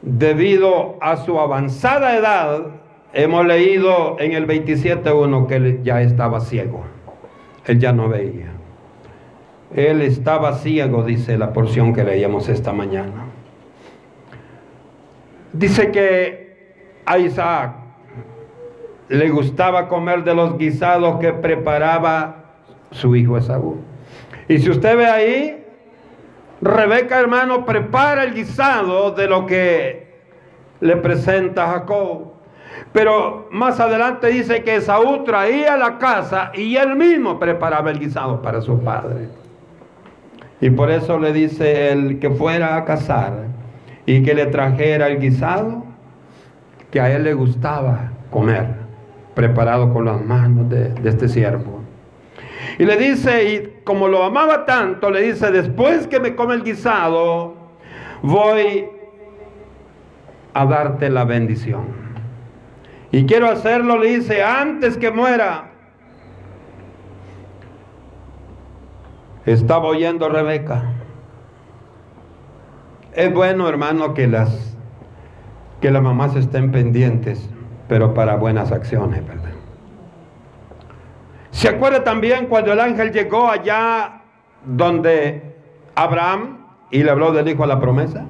debido 0.01 0.97
a 1.01 1.17
su 1.17 1.39
avanzada 1.39 2.15
edad, 2.15 2.67
hemos 3.13 3.45
leído 3.45 4.17
en 4.19 4.33
el 4.33 4.47
27.1 4.47 5.47
que 5.47 5.55
él 5.55 5.83
ya 5.83 6.01
estaba 6.01 6.39
ciego. 6.39 6.83
Él 7.65 7.79
ya 7.79 7.91
no 7.91 8.09
veía. 8.09 8.51
Él 9.75 10.01
estaba 10.01 10.53
ciego, 10.53 11.03
dice 11.03 11.37
la 11.37 11.53
porción 11.53 11.93
que 11.93 12.03
leíamos 12.03 12.49
esta 12.49 12.73
mañana. 12.73 13.28
Dice 15.53 15.91
que 15.91 16.49
a 17.05 17.17
Isaac 17.17 17.71
le 19.07 19.29
gustaba 19.29 19.87
comer 19.87 20.23
de 20.23 20.35
los 20.35 20.57
guisados 20.57 21.19
que 21.19 21.33
preparaba 21.33 22.35
su 22.91 23.15
hijo 23.15 23.37
Esaú. 23.37 23.77
Y 24.47 24.59
si 24.59 24.69
usted 24.69 24.95
ve 24.95 25.07
ahí, 25.07 25.65
Rebeca 26.61 27.19
hermano 27.19 27.65
prepara 27.65 28.23
el 28.23 28.33
guisado 28.33 29.11
de 29.11 29.27
lo 29.27 29.45
que 29.45 30.07
le 30.81 30.97
presenta 30.97 31.67
Jacob. 31.67 32.33
Pero 32.91 33.47
más 33.51 33.79
adelante 33.79 34.27
dice 34.27 34.63
que 34.63 34.75
Esaú 34.75 35.23
traía 35.23 35.77
la 35.77 35.97
casa 35.97 36.51
y 36.53 36.75
él 36.75 36.95
mismo 36.95 37.39
preparaba 37.39 37.89
el 37.89 37.99
guisado 37.99 38.41
para 38.41 38.61
su 38.61 38.79
padre. 38.83 39.29
Y 40.61 40.69
por 40.69 40.91
eso 40.91 41.17
le 41.17 41.33
dice 41.33 41.91
el 41.91 42.19
que 42.19 42.29
fuera 42.29 42.75
a 42.75 42.85
cazar 42.85 43.58
y 44.09 44.23
que 44.23 44.33
le 44.33 44.47
trajera 44.47 45.05
el 45.05 45.19
guisado 45.19 45.83
que 46.89 46.99
a 46.99 47.15
él 47.15 47.25
le 47.25 47.35
gustaba 47.35 48.11
comer, 48.31 48.73
preparado 49.35 49.93
con 49.93 50.05
las 50.05 50.19
manos 50.25 50.67
de, 50.67 50.95
este 51.07 51.27
siervo. 51.27 51.83
Y 52.79 52.85
le 52.85 52.97
dice, 52.97 53.53
y 53.53 53.81
como 53.83 54.07
lo 54.07 54.23
amaba 54.23 54.65
tanto, 54.65 55.11
le 55.11 55.21
dice, 55.21 55.51
después 55.51 56.07
que 56.07 56.19
me 56.19 56.33
come 56.33 56.55
el 56.55 56.63
guisado, 56.63 57.53
voy 58.23 58.87
a 60.55 60.65
darte 60.65 61.11
la 61.11 61.23
bendición. 61.25 61.83
Y 63.11 63.27
quiero 63.27 63.47
hacerlo, 63.47 63.99
le 63.99 64.17
dice, 64.17 64.41
antes 64.41 64.97
que 64.97 65.11
muera. 65.11 65.69
Estaba 69.45 69.85
oyendo 69.85 70.29
Rebeca. 70.29 70.95
Es 73.19 73.33
bueno, 73.33 73.67
hermano, 73.67 74.13
que 74.13 74.27
las 74.27 74.77
que 75.81 75.91
las 75.91 76.01
mamás 76.01 76.37
estén 76.37 76.71
pendientes, 76.71 77.49
pero 77.89 78.13
para 78.13 78.37
buenas 78.37 78.71
acciones, 78.71 79.27
¿verdad? 79.27 79.51
¿Se 81.51 81.67
acuerda 81.67 82.05
también 82.05 82.45
cuando 82.45 82.71
el 82.71 82.79
ángel 82.79 83.11
llegó 83.11 83.49
allá 83.49 84.21
donde 84.65 85.53
Abraham 85.95 86.65
y 86.91 87.03
le 87.03 87.11
habló 87.11 87.33
del 87.33 87.49
hijo 87.49 87.65
a 87.65 87.67
la 87.67 87.81
promesa? 87.81 88.25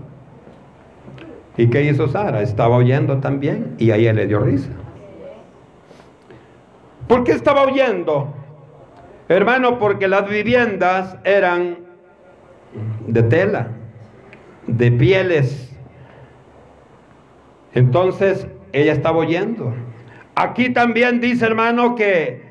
¿Y 1.56 1.70
qué 1.70 1.84
hizo 1.84 2.08
Sara? 2.08 2.42
Estaba 2.42 2.76
oyendo 2.76 3.20
también 3.20 3.76
y 3.78 3.92
ahí 3.92 4.08
él 4.08 4.16
le 4.16 4.26
dio 4.26 4.40
risa. 4.40 4.72
¿Por 7.08 7.24
qué 7.24 7.34
estaba 7.34 7.62
oyendo? 7.62 8.34
Hermano, 9.28 9.78
porque 9.78 10.08
las 10.08 10.28
viviendas 10.28 11.16
eran 11.24 11.78
de 13.06 13.22
tela, 13.22 13.68
de 14.68 14.92
pieles. 14.92 15.74
Entonces 17.74 18.48
ella 18.72 18.94
estaba 18.94 19.18
oyendo. 19.18 19.74
Aquí 20.36 20.70
también 20.70 21.20
dice, 21.20 21.46
hermano, 21.46 21.96
que 21.96 22.42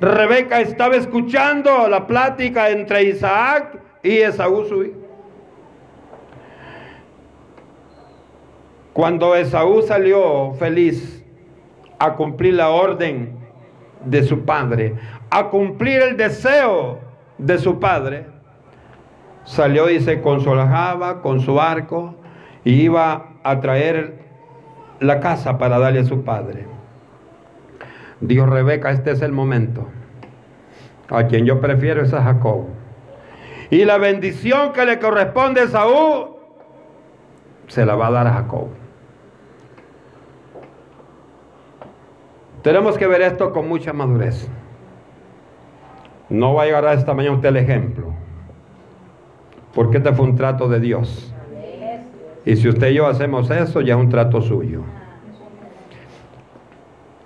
Rebeca 0.00 0.60
estaba 0.60 0.96
escuchando 0.96 1.88
la 1.88 2.06
plática 2.06 2.70
entre 2.70 3.04
Isaac 3.04 3.80
y 4.02 4.18
Esaú 4.18 4.64
su 4.66 4.84
hijo. 4.84 4.98
Cuando 8.92 9.36
Esaú 9.36 9.82
salió 9.82 10.54
feliz 10.54 11.24
a 11.98 12.14
cumplir 12.14 12.54
la 12.54 12.70
orden 12.70 13.36
de 14.04 14.22
su 14.22 14.44
padre, 14.44 14.94
a 15.30 15.48
cumplir 15.48 16.02
el 16.02 16.16
deseo 16.16 16.98
de 17.38 17.58
su 17.58 17.78
padre, 17.78 18.26
salió 19.48 19.88
y 19.88 19.98
se 20.00 20.20
consolaba 20.20 21.22
con 21.22 21.40
su 21.40 21.58
arco 21.58 22.14
y 22.64 22.82
iba 22.82 23.30
a 23.42 23.60
traer 23.60 24.18
la 25.00 25.20
casa 25.20 25.56
para 25.56 25.78
darle 25.78 26.00
a 26.00 26.04
su 26.04 26.22
padre. 26.22 26.66
Dijo 28.20 28.44
Rebeca, 28.44 28.90
este 28.90 29.12
es 29.12 29.22
el 29.22 29.32
momento. 29.32 29.86
A 31.08 31.24
quien 31.24 31.46
yo 31.46 31.60
prefiero 31.60 32.02
es 32.02 32.12
a 32.12 32.22
Jacob. 32.22 32.66
Y 33.70 33.86
la 33.86 33.96
bendición 33.96 34.72
que 34.72 34.84
le 34.84 34.98
corresponde 34.98 35.62
a 35.62 35.68
Saúl 35.68 36.36
se 37.68 37.86
la 37.86 37.94
va 37.94 38.08
a 38.08 38.10
dar 38.10 38.26
a 38.26 38.32
Jacob. 38.34 38.68
Tenemos 42.62 42.98
que 42.98 43.06
ver 43.06 43.22
esto 43.22 43.52
con 43.52 43.66
mucha 43.66 43.94
madurez. 43.94 44.46
No 46.28 46.52
va 46.52 46.64
a 46.64 46.66
llegar 46.66 46.84
a 46.84 46.92
esta 46.92 47.14
mañana 47.14 47.36
usted 47.36 47.48
el 47.48 47.56
ejemplo. 47.56 48.17
Porque 49.78 49.98
este 49.98 50.12
fue 50.12 50.26
un 50.26 50.34
trato 50.34 50.68
de 50.68 50.80
Dios. 50.80 51.32
Y 52.44 52.56
si 52.56 52.68
usted 52.68 52.88
y 52.88 52.94
yo 52.94 53.06
hacemos 53.06 53.48
eso, 53.48 53.80
ya 53.80 53.94
es 53.94 54.00
un 54.00 54.08
trato 54.08 54.42
suyo. 54.42 54.82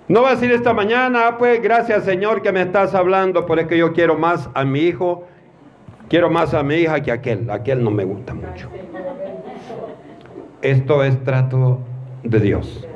No 0.07 0.21
va 0.21 0.27
a 0.27 0.31
decir 0.35 0.51
esta 0.51 0.71
mañana, 0.71 1.29
ah, 1.29 1.37
pues 1.39 1.59
gracias 1.63 2.03
Señor 2.03 2.43
que 2.43 2.51
me 2.51 2.61
estás 2.61 2.93
hablando, 2.93 3.47
por 3.47 3.57
es 3.57 3.65
que 3.65 3.75
yo 3.75 3.91
quiero 3.91 4.19
más 4.19 4.51
a 4.53 4.65
mi 4.65 4.81
hijo, 4.81 5.25
quiero 6.09 6.29
más 6.29 6.53
a 6.53 6.61
mi 6.61 6.75
hija 6.75 7.01
que 7.01 7.09
a 7.09 7.15
aquel. 7.15 7.49
Aquel 7.49 7.83
no 7.83 7.89
me 7.89 8.05
gusta 8.05 8.35
mucho. 8.35 8.69
Esto 10.61 11.03
es 11.03 11.23
trato 11.23 11.79
de 12.21 12.39
Dios. 12.39 12.87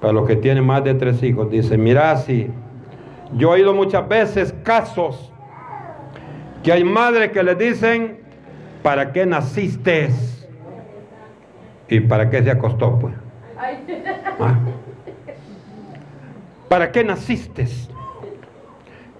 Para 0.00 0.14
los 0.14 0.26
que 0.26 0.36
tienen 0.36 0.64
más 0.64 0.82
de 0.82 0.94
tres 0.94 1.22
hijos, 1.22 1.50
dice, 1.50 1.76
mira, 1.76 2.16
si 2.16 2.50
yo 3.34 3.50
he 3.50 3.56
oído 3.56 3.74
muchas 3.74 4.08
veces 4.08 4.54
casos 4.62 5.31
que 6.62 6.72
hay 6.72 6.84
madres 6.84 7.32
que 7.32 7.42
les 7.42 7.58
dicen, 7.58 8.18
¿para 8.82 9.12
qué 9.12 9.26
naciste? 9.26 10.10
¿Y 11.88 12.00
para 12.00 12.30
qué 12.30 12.42
se 12.42 12.50
acostó? 12.50 12.98
Pues? 12.98 13.14
¿Ah? 14.40 14.58
¿Para 16.68 16.90
qué 16.90 17.04
naciste? 17.04 17.66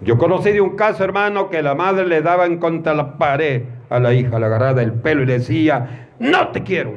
Yo 0.01 0.19
conocí 0.19 0.51
de 0.53 0.61
un 0.61 0.75
caso, 0.77 1.05
hermano, 1.05 1.51
que 1.51 1.63
la 1.63 1.75
madre 1.75 2.07
le 2.07 2.23
daba 2.23 2.47
en 2.47 2.59
contra 2.59 2.95
la 2.95 3.19
pared 3.19 3.65
a 3.91 4.01
la 4.01 4.13
hija, 4.15 4.39
la 4.39 4.47
agarraba 4.47 4.75
del 4.75 4.93
pelo 4.93 5.23
y 5.23 5.27
decía, 5.27 6.09
no 6.19 6.49
te 6.49 6.63
quiero. 6.63 6.93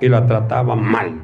Y 0.00 0.08
la 0.08 0.24
trataba 0.24 0.76
mal. 0.76 1.20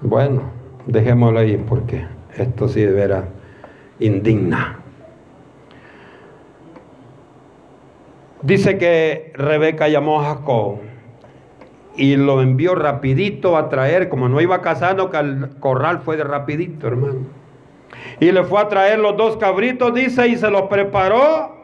Bueno, 0.00 0.42
dejémoslo 0.86 1.40
ahí 1.40 1.56
porque 1.56 2.06
esto 2.36 2.68
sí 2.68 2.82
de 2.82 2.92
veras 2.92 3.24
indigna. 3.98 4.83
Dice 8.44 8.76
que 8.76 9.32
Rebeca 9.34 9.88
llamó 9.88 10.20
a 10.20 10.34
Jacob 10.34 10.80
y 11.96 12.16
lo 12.16 12.42
envió 12.42 12.74
rapidito 12.74 13.56
a 13.56 13.70
traer, 13.70 14.10
como 14.10 14.28
no 14.28 14.38
iba 14.42 14.60
casando, 14.60 15.10
que 15.10 15.16
al 15.16 15.58
corral 15.60 16.00
fue 16.04 16.18
de 16.18 16.24
rapidito, 16.24 16.86
hermano. 16.86 17.20
Y 18.20 18.32
le 18.32 18.44
fue 18.44 18.60
a 18.60 18.68
traer 18.68 18.98
los 18.98 19.16
dos 19.16 19.38
cabritos, 19.38 19.94
dice, 19.94 20.28
y 20.28 20.36
se 20.36 20.50
los 20.50 20.62
preparó. 20.62 21.54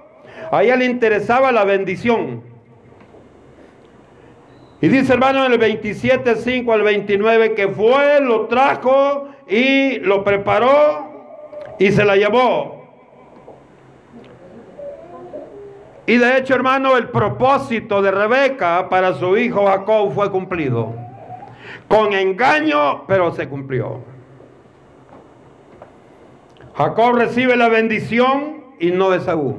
A 0.51 0.63
ella 0.63 0.77
le 0.77 0.87
interesaba 0.87 1.53
la 1.53 1.65
bendición. 1.65 2.43
Y 4.81 4.89
dice 4.89 5.13
hermano 5.13 5.45
en 5.45 5.53
el 5.53 5.59
27, 5.59 6.37
5 6.37 6.73
al 6.73 6.81
29 6.81 7.55
que 7.55 7.69
fue, 7.69 8.23
lo 8.23 8.47
trajo 8.47 9.29
y 9.47 9.99
lo 9.99 10.25
preparó 10.25 11.75
y 11.79 11.93
se 11.93 12.07
la 12.07 12.17
llevó. 12.17 12.80
Y 16.11 16.19
de 16.19 16.39
hecho 16.39 16.57
hermano 16.57 16.97
el 16.97 17.11
propósito 17.11 18.03
de 18.03 18.11
Rebeca 18.11 18.89
para 18.89 19.15
su 19.15 19.37
hijo 19.37 19.67
Jacob 19.67 20.13
fue 20.13 20.29
cumplido. 20.29 20.93
Con 21.87 22.15
engaño, 22.15 23.07
pero 23.07 23.31
se 23.31 23.49
cumplió. 23.49 24.01
Jacob 26.75 27.15
recibe 27.15 27.57
la 27.57 27.69
bendición 27.69 28.65
y 28.81 28.91
no 28.91 29.11
de 29.11 29.21
Saúl, 29.21 29.59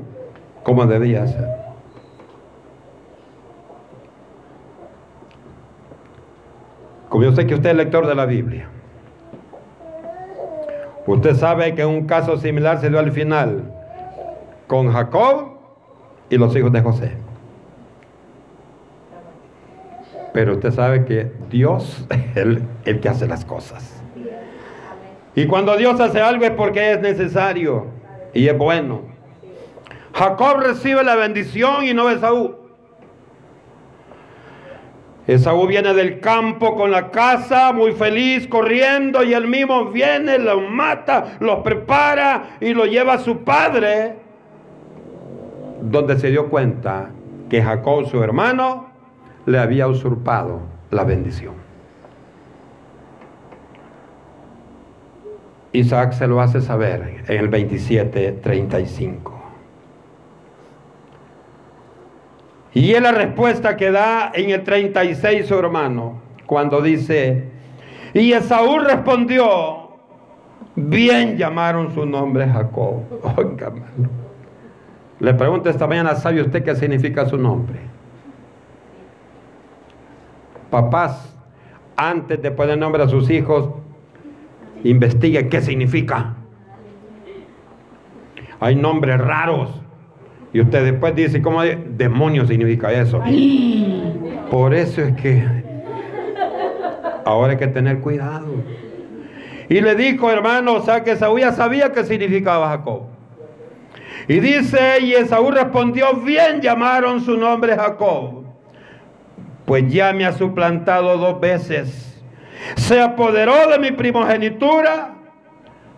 como 0.64 0.86
debía 0.88 1.26
ser. 1.26 1.48
Como 7.08 7.24
yo 7.24 7.32
sé 7.32 7.48
que 7.48 7.56
usted 7.56 7.70
es 7.70 7.76
lector 7.78 8.08
de 8.08 8.16
la 8.16 8.26
Biblia, 8.26 8.68
usted 11.08 11.34
sabe 11.36 11.76
que 11.76 11.86
un 11.86 12.08
caso 12.08 12.36
similar 12.36 12.82
se 12.82 12.90
dio 12.90 13.00
al 13.00 13.14
final 13.14 13.74
con 14.68 14.92
Jacob 14.92 15.51
y 16.32 16.38
los 16.38 16.56
hijos 16.56 16.72
de 16.72 16.82
José. 16.82 17.12
Pero 20.34 20.54
usted 20.54 20.72
sabe 20.72 21.06
que 21.06 21.32
Dios 21.50 22.08
es 22.10 22.38
el, 22.38 23.00
que 23.02 23.10
hace 23.10 23.28
las 23.28 23.46
cosas. 23.46 24.02
Y 25.36 25.46
cuando 25.46 25.78
Dios 25.78 26.00
hace 26.00 26.22
algo 26.22 26.46
es 26.46 26.52
porque 26.52 26.94
es 26.94 27.02
necesario 27.02 27.88
y 28.34 28.48
es 28.48 28.58
bueno. 28.58 29.02
Jacob 30.14 30.58
recibe 30.62 31.04
la 31.04 31.16
bendición 31.16 31.84
y 31.84 31.94
no 31.94 32.10
Esaú. 32.10 32.56
Esaú 35.28 35.68
viene 35.68 35.94
del 35.94 36.20
campo 36.20 36.76
con 36.76 36.92
la 36.92 37.12
casa, 37.12 37.72
muy 37.74 37.92
feliz, 37.92 38.48
corriendo, 38.48 39.24
y 39.24 39.34
él 39.34 39.48
mismo 39.48 39.86
viene, 39.86 40.40
lo 40.40 40.62
mata, 40.62 41.38
lo 41.40 41.62
prepara 41.62 42.58
y 42.60 42.74
lo 42.74 42.86
lleva 42.86 43.14
a 43.14 43.20
su 43.20 43.44
padre, 43.44 44.16
donde 45.82 46.18
se 46.20 46.30
dio 46.30 46.50
cuenta 46.50 47.10
que 47.50 47.62
Jacob, 47.62 48.06
su 48.06 48.24
hermano, 48.24 48.88
le 49.46 49.60
había 49.60 49.88
usurpado 49.88 50.62
la 50.92 51.04
bendición. 51.04 51.56
Isaac 55.74 56.14
se 56.14 56.28
lo 56.28 56.42
hace 56.42 56.62
saber 56.62 57.24
en 57.28 57.40
el 57.40 57.50
27:35. 57.50 59.42
Y 62.74 62.94
es 62.94 63.02
la 63.02 63.12
respuesta 63.12 63.76
que 63.76 63.92
da 63.92 64.32
en 64.34 64.50
el 64.50 64.64
36 64.64 65.46
su 65.46 65.56
hermano, 65.56 66.22
cuando 66.46 66.82
dice, 66.82 67.50
y 68.14 68.32
Esaú 68.32 68.80
respondió, 68.80 69.90
bien 70.76 71.38
llamaron 71.38 71.94
su 71.94 72.06
nombre 72.06 72.48
Jacob. 72.48 73.04
Oiga, 73.38 73.68
hermano. 73.68 74.21
Le 75.22 75.36
pregunto 75.36 75.70
esta 75.70 75.86
mañana, 75.86 76.16
¿sabe 76.16 76.42
usted 76.42 76.64
qué 76.64 76.76
significa 76.76 77.28
su 77.28 77.38
nombre? 77.38 77.78
Papás, 80.72 81.38
antes 81.96 82.42
de 82.42 82.50
poner 82.50 82.80
nombre 82.80 83.04
a 83.04 83.08
sus 83.08 83.30
hijos, 83.30 83.70
investigue 84.84 85.48
qué 85.48 85.62
significa. 85.62 86.34
Hay 88.60 88.76
nombres 88.76 89.20
raros 89.22 89.70
y 90.54 90.62
usted 90.62 90.86
después 90.86 91.16
dice, 91.16 91.40
¿cómo 91.40 91.62
demonio 91.62 92.48
significa 92.48 92.92
eso? 92.92 93.22
Por 94.50 94.74
eso 94.74 95.02
es 95.02 95.16
que 95.18 95.46
ahora 97.26 97.52
hay 97.52 97.60
que 97.60 97.68
tener 97.68 98.00
cuidado. 98.00 98.48
Y 99.70 99.82
le 99.82 99.94
dijo, 99.94 100.32
hermano, 100.32 100.74
o 100.74 100.82
sea 100.82 101.04
que 101.04 101.16
Saúl 101.16 101.42
ya 101.42 101.52
sabía 101.52 101.92
qué 101.92 102.04
significaba 102.06 102.70
Jacob. 102.70 103.11
Y 104.28 104.40
dice, 104.40 105.00
y 105.02 105.14
Esaú 105.14 105.52
respondió, 105.52 106.14
bien 106.16 106.62
llamaron 106.62 107.22
su 107.22 107.38
nombre 107.38 107.76
Jacob, 107.76 108.44
pues 109.66 109.92
ya 109.92 110.14
me 110.14 110.26
ha 110.26 110.34
suplantado 110.34 111.18
dos 111.18 111.40
veces. 111.40 112.22
Se 112.76 113.02
apoderó 113.02 113.68
de 113.70 113.80
mi 113.80 113.92
primogenitura 113.92 115.16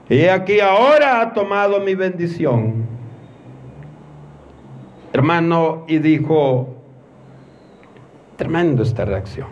y 0.09 0.25
aquí 0.25 0.59
ahora 0.59 1.21
ha 1.21 1.33
tomado 1.33 1.79
mi 1.79 1.95
bendición 1.95 2.93
hermano, 5.13 5.86
y 5.88 5.99
dijo, 5.99 6.75
tremendo 8.36 8.81
esta 8.81 9.05
reacción. 9.05 9.47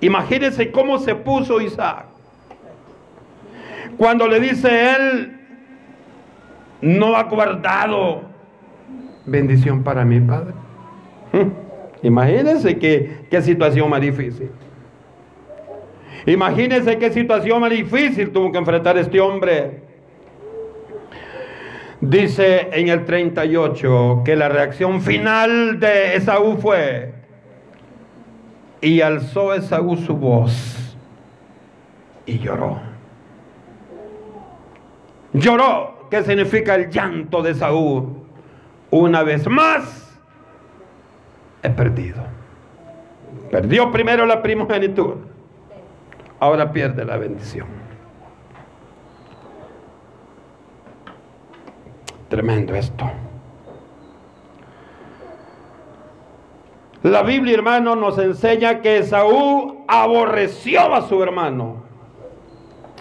Imagínense 0.00 0.70
cómo 0.70 0.98
se 0.98 1.14
puso 1.14 1.60
Isaac. 1.60 2.04
Cuando 3.96 4.28
le 4.28 4.38
dice 4.38 4.94
él, 4.94 5.37
no 6.80 7.16
ha 7.16 7.24
guardado 7.24 8.22
bendición 9.26 9.82
para 9.82 10.04
mi 10.04 10.20
padre. 10.20 10.54
Imagínense 12.02 12.78
qué, 12.78 13.26
qué 13.30 13.42
situación 13.42 13.90
más 13.90 14.00
difícil. 14.00 14.50
Imagínense 16.26 16.98
qué 16.98 17.10
situación 17.10 17.60
más 17.60 17.70
difícil 17.70 18.30
tuvo 18.30 18.52
que 18.52 18.58
enfrentar 18.58 18.96
este 18.98 19.20
hombre. 19.20 19.82
Dice 22.00 22.68
en 22.72 22.88
el 22.88 23.04
38 23.04 24.22
que 24.24 24.36
la 24.36 24.48
reacción 24.48 25.00
final 25.00 25.80
de 25.80 26.14
Esaú 26.16 26.56
fue, 26.58 27.12
y 28.80 29.00
alzó 29.00 29.54
Esaú 29.54 29.96
su 29.96 30.16
voz 30.16 30.96
y 32.26 32.38
lloró. 32.38 32.78
Lloró, 35.32 35.97
¿qué 36.10 36.22
significa 36.22 36.74
el 36.74 36.90
llanto 36.90 37.42
de 37.42 37.52
Esaú? 37.52 38.24
Una 38.90 39.22
vez 39.22 39.46
más, 39.46 40.18
he 41.62 41.70
perdido. 41.70 42.22
Perdió 43.50 43.90
primero 43.90 44.26
la 44.26 44.42
primogenitura, 44.42 45.16
ahora 46.38 46.72
pierde 46.72 47.04
la 47.04 47.16
bendición. 47.16 47.66
Tremendo 52.28 52.74
esto. 52.74 53.10
La 57.02 57.22
Biblia, 57.22 57.54
hermano, 57.54 57.94
nos 57.94 58.18
enseña 58.18 58.80
que 58.80 59.02
Saúl 59.02 59.78
aborreció 59.86 60.94
a 60.94 61.02
su 61.08 61.22
hermano. 61.22 61.84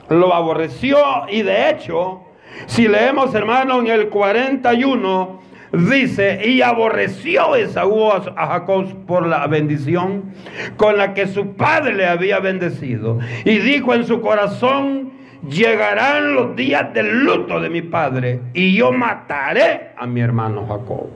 Lo 0.08 0.34
aborreció 0.34 0.98
y 1.30 1.42
de 1.42 1.72
hecho, 1.72 2.22
si 2.68 2.88
leemos, 2.88 3.34
hermano, 3.34 3.80
en 3.80 3.88
el 3.88 4.10
41, 4.10 5.40
dice, 5.72 6.42
y 6.46 6.62
aborreció 6.62 7.56
Esaú 7.56 8.12
a 8.12 8.48
Jacob 8.48 9.06
por 9.06 9.26
la 9.26 9.48
bendición 9.48 10.34
con 10.76 10.98
la 10.98 11.14
que 11.14 11.28
su 11.28 11.56
padre 11.56 11.96
le 11.96 12.06
había 12.06 12.40
bendecido. 12.40 13.20
Y 13.46 13.58
dijo 13.60 13.94
en 13.94 14.06
su 14.06 14.22
corazón, 14.22 15.12
llegarán 15.48 16.36
los 16.36 16.56
días 16.56 16.94
del 16.94 17.24
luto 17.24 17.60
de 17.60 17.70
mi 17.70 17.82
padre 17.82 18.42
y 18.54 18.76
yo 18.76 18.92
mataré 18.92 19.92
a 19.98 20.06
mi 20.06 20.22
hermano 20.22 20.66
Jacob. 20.68 21.08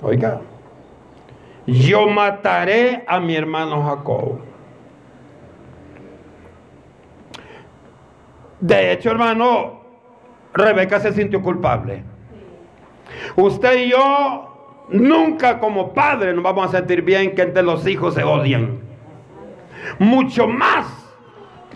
Oiga, 0.00 0.40
yo 1.66 2.06
mataré 2.08 3.04
a 3.06 3.20
mi 3.20 3.34
hermano 3.34 3.82
Jacob. 3.82 4.38
De 8.60 8.92
hecho, 8.92 9.10
hermano, 9.10 9.83
Rebeca 10.54 11.00
se 11.00 11.12
sintió 11.12 11.42
culpable. 11.42 12.04
Usted 13.36 13.86
y 13.86 13.90
yo 13.90 14.86
nunca 14.88 15.58
como 15.58 15.92
padres 15.92 16.34
nos 16.34 16.44
vamos 16.44 16.66
a 16.66 16.78
sentir 16.78 17.02
bien 17.02 17.34
que 17.34 17.42
entre 17.42 17.62
los 17.62 17.86
hijos 17.86 18.14
se 18.14 18.22
odian. 18.22 18.78
Mucho 19.98 20.46
más 20.46 20.86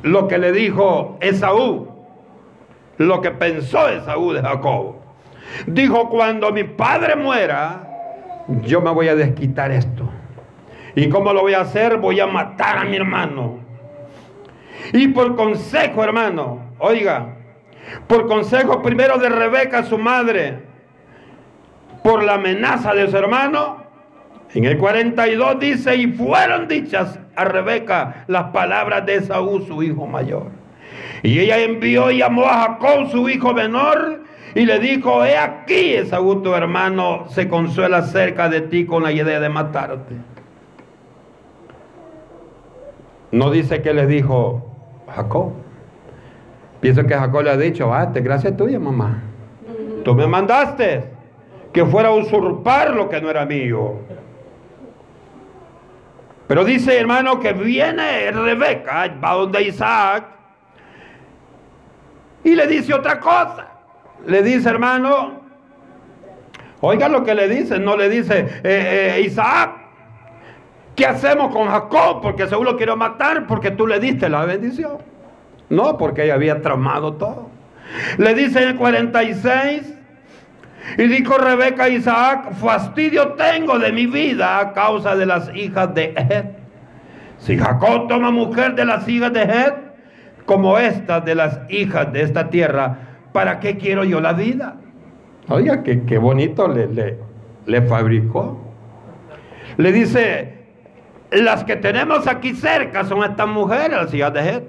lo 0.03 0.29
que 0.29 0.39
le 0.39 0.53
dijo 0.53 1.19
Esaú, 1.21 1.89
lo 2.99 3.21
que 3.21 3.31
pensó 3.33 3.89
Esaú 3.89 4.33
de 4.33 4.43
Jacob. 4.43 4.97
Dijo, 5.67 6.09
cuando 6.09 6.53
mi 6.53 6.65
padre 6.65 7.17
muera, 7.17 7.89
yo 8.63 8.81
me 8.81 8.91
voy 8.91 9.09
a 9.09 9.15
desquitar 9.15 9.71
esto. 9.73 10.09
¿Y 10.95 11.09
cómo 11.09 11.33
lo 11.33 11.43
voy 11.43 11.55
a 11.55 11.61
hacer? 11.61 11.97
Voy 11.97 12.21
a 12.21 12.27
matar 12.27 12.79
a 12.79 12.85
mi 12.85 12.97
hermano. 12.97 13.59
Y 14.93 15.09
por 15.09 15.37
consejo, 15.37 16.03
hermano, 16.03 16.61
oiga, 16.79 17.38
por 18.07 18.27
consejo 18.27 18.83
primero 18.83 19.19
de 19.19 19.29
Rebeca, 19.29 19.83
su 19.83 19.99
madre, 19.99 20.61
por 22.03 22.23
la 22.23 22.35
amenaza 22.35 22.95
de 22.95 23.11
su 23.11 23.17
hermano, 23.17 23.85
en 24.55 24.65
el 24.65 24.79
42 24.79 25.61
dice, 25.61 25.97
y 25.97 26.07
fueron 26.09 26.69
dichas 26.69 27.19
a 27.37 27.45
Rebeca 27.45 28.25
las 28.29 28.45
palabras 28.45 29.05
de 29.05 29.21
Saúl, 29.21 29.67
su 29.67 29.83
hijo 29.83 30.07
mayor. 30.07 30.47
Y 31.23 31.39
ella 31.39 31.59
envió 31.59 32.11
y 32.11 32.19
llamó 32.19 32.47
a 32.47 32.61
Jacob, 32.61 33.11
su 33.11 33.29
hijo 33.29 33.53
menor, 33.53 34.23
y 34.55 34.65
le 34.65 34.79
dijo, 34.79 35.25
he 35.25 35.37
aquí, 35.37 35.95
Esaú 35.95 36.43
tu 36.43 36.55
hermano 36.55 37.27
se 37.29 37.49
consuela 37.49 38.03
cerca 38.03 38.49
de 38.49 38.63
ti 38.63 38.87
con 38.87 39.03
la 39.03 39.13
idea 39.13 39.39
de 39.39 39.49
matarte. 39.49 40.17
No 43.31 43.51
dice 43.51 43.83
que 43.83 43.93
le 43.93 44.07
dijo 44.07 44.65
Jacob. 45.15 45.53
Pienso 46.81 47.05
que 47.05 47.15
Jacob 47.15 47.43
le 47.43 47.51
ha 47.51 47.57
dicho, 47.57 47.91
te 48.13 48.21
gracias 48.21 48.57
tuya, 48.57 48.79
mamá. 48.79 49.23
Tú 50.05 50.15
me 50.15 50.27
mandaste 50.27 51.05
que 51.73 51.85
fuera 51.85 52.09
a 52.09 52.13
usurpar 52.13 52.95
lo 52.95 53.09
que 53.09 53.21
no 53.21 53.31
era 53.31 53.45
mío. 53.45 53.97
Pero 56.47 56.65
dice 56.65 56.99
hermano 56.99 57.41
que 57.41 57.53
viene 57.53 58.31
Rebeca, 58.31 59.09
va 59.23 59.35
donde 59.35 59.63
Isaac, 59.63 60.25
y 62.43 62.55
le 62.55 62.67
dice 62.67 62.95
otra 62.95 63.21
cosa. 63.21 63.67
Le 64.27 64.43
dice 64.43 64.69
hermano, 64.69 65.43
oiga 66.81 67.09
lo 67.09 67.23
que 67.23 67.35
le 67.35 67.49
dice, 67.49 67.79
no 67.79 67.97
le 67.97 68.09
dice 68.09 68.39
eh, 68.65 69.17
eh, 69.17 69.21
Isaac, 69.27 69.73
¿qué 70.97 71.07
hacemos 71.07 71.53
con 71.53 71.69
Jacob? 71.69 72.23
Porque 72.23 72.47
seguro 72.47 72.77
quiero 72.77 72.97
matar 72.97 73.47
porque 73.47 73.73
tú 73.73 73.87
le 73.87 74.01
diste 74.01 74.29
la 74.29 74.45
bendición. 74.47 74.99
No, 75.71 75.99
porque 75.99 76.25
ella 76.25 76.35
había 76.35 76.63
tramado 76.63 77.15
todo. 77.15 77.51
Le 78.19 78.35
dice 78.35 78.63
en 78.63 78.69
el 78.71 78.77
46, 78.77 79.95
y 80.97 81.07
dijo 81.07 81.37
Rebeca 81.37 81.85
a 81.85 81.89
Isaac, 81.89 82.55
fastidio 82.55 83.35
tengo 83.35 83.79
de 83.79 83.93
mi 83.93 84.07
vida 84.07 84.59
a 84.59 84.73
causa 84.73 85.17
de 85.17 85.27
las 85.27 85.55
hijas 85.55 85.95
de 85.95 86.15
Ed. 86.17 86.45
Si 87.39 87.57
Jacob 87.59 88.09
toma 88.09 88.31
mujer 88.31 88.75
de 88.75 88.85
las 88.85 89.07
hijas 89.09 89.33
de 89.33 89.43
Ed, 89.43 89.73
como 90.47 90.79
esta 90.79 91.21
de 91.21 91.35
las 91.35 91.61
hijas 91.69 92.13
de 92.13 92.23
esta 92.23 92.49
tierra, 92.49 92.97
¿para 93.33 93.61
qué 93.61 93.77
quiero 93.77 94.05
yo 94.05 94.21
la 94.21 94.33
vida? 94.33 94.77
Oiga, 95.49 95.83
qué, 95.83 96.05
qué 96.05 96.19
bonito 96.19 96.69
le, 96.69 96.87
le, 96.89 97.19
le 97.67 97.83
fabricó. 97.83 98.59
Le 99.77 99.93
dice, 99.93 100.65
las 101.31 101.65
que 101.65 101.77
tenemos 101.77 102.27
aquí 102.27 102.55
cerca 102.55 103.05
son 103.05 103.23
estas 103.23 103.47
mujeres, 103.47 103.91
las 103.91 104.15
hijas 104.15 104.33
de 104.33 104.41
Ed. 104.41 104.63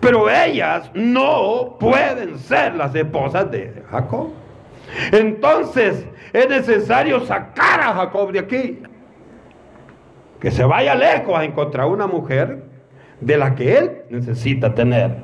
Pero 0.00 0.30
ellas 0.30 0.90
no 0.94 1.76
pueden 1.78 2.38
ser 2.38 2.74
las 2.74 2.94
esposas 2.94 3.50
de 3.50 3.82
Jacob. 3.90 4.30
Entonces 5.12 6.06
es 6.32 6.48
necesario 6.48 7.20
sacar 7.20 7.80
a 7.80 7.94
Jacob 7.94 8.32
de 8.32 8.38
aquí. 8.38 8.82
Que 10.40 10.50
se 10.50 10.64
vaya 10.64 10.94
lejos 10.94 11.36
a 11.36 11.44
encontrar 11.44 11.86
una 11.86 12.06
mujer 12.06 12.64
de 13.20 13.36
la 13.36 13.54
que 13.54 13.78
él 13.78 14.02
necesita 14.10 14.74
tener. 14.74 15.16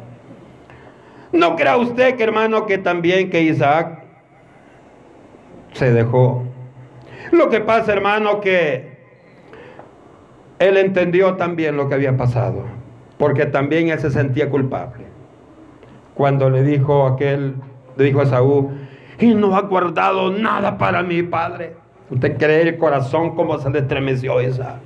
No 1.32 1.56
crea 1.56 1.76
usted 1.76 2.16
que 2.16 2.24
hermano 2.24 2.66
que 2.66 2.78
también 2.78 3.30
que 3.30 3.42
Isaac 3.42 4.04
se 5.72 5.92
dejó. 5.92 6.44
Lo 7.30 7.48
que 7.48 7.60
pasa 7.60 7.92
hermano 7.92 8.40
que 8.40 8.92
él 10.58 10.76
entendió 10.76 11.34
también 11.34 11.76
lo 11.76 11.88
que 11.88 11.94
había 11.94 12.16
pasado. 12.16 12.81
Porque 13.22 13.46
también 13.46 13.88
él 13.88 14.00
se 14.00 14.10
sentía 14.10 14.50
culpable. 14.50 15.04
Cuando 16.14 16.50
le 16.50 16.64
dijo 16.64 17.06
aquel, 17.06 17.54
le 17.96 18.04
dijo 18.06 18.20
a 18.20 18.26
Saúl, 18.26 18.70
y 19.20 19.32
no 19.32 19.54
ha 19.54 19.60
guardado 19.60 20.32
nada 20.32 20.76
para 20.76 21.04
mi 21.04 21.22
padre. 21.22 21.76
Usted 22.10 22.36
cree 22.36 22.62
el 22.62 22.78
corazón 22.78 23.36
como 23.36 23.60
se 23.60 23.70
le 23.70 23.78
estremeció 23.78 24.40
esa. 24.40 24.80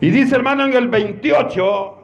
Y 0.00 0.10
dice 0.10 0.36
hermano 0.36 0.66
en 0.66 0.74
el 0.74 0.86
28, 0.86 1.98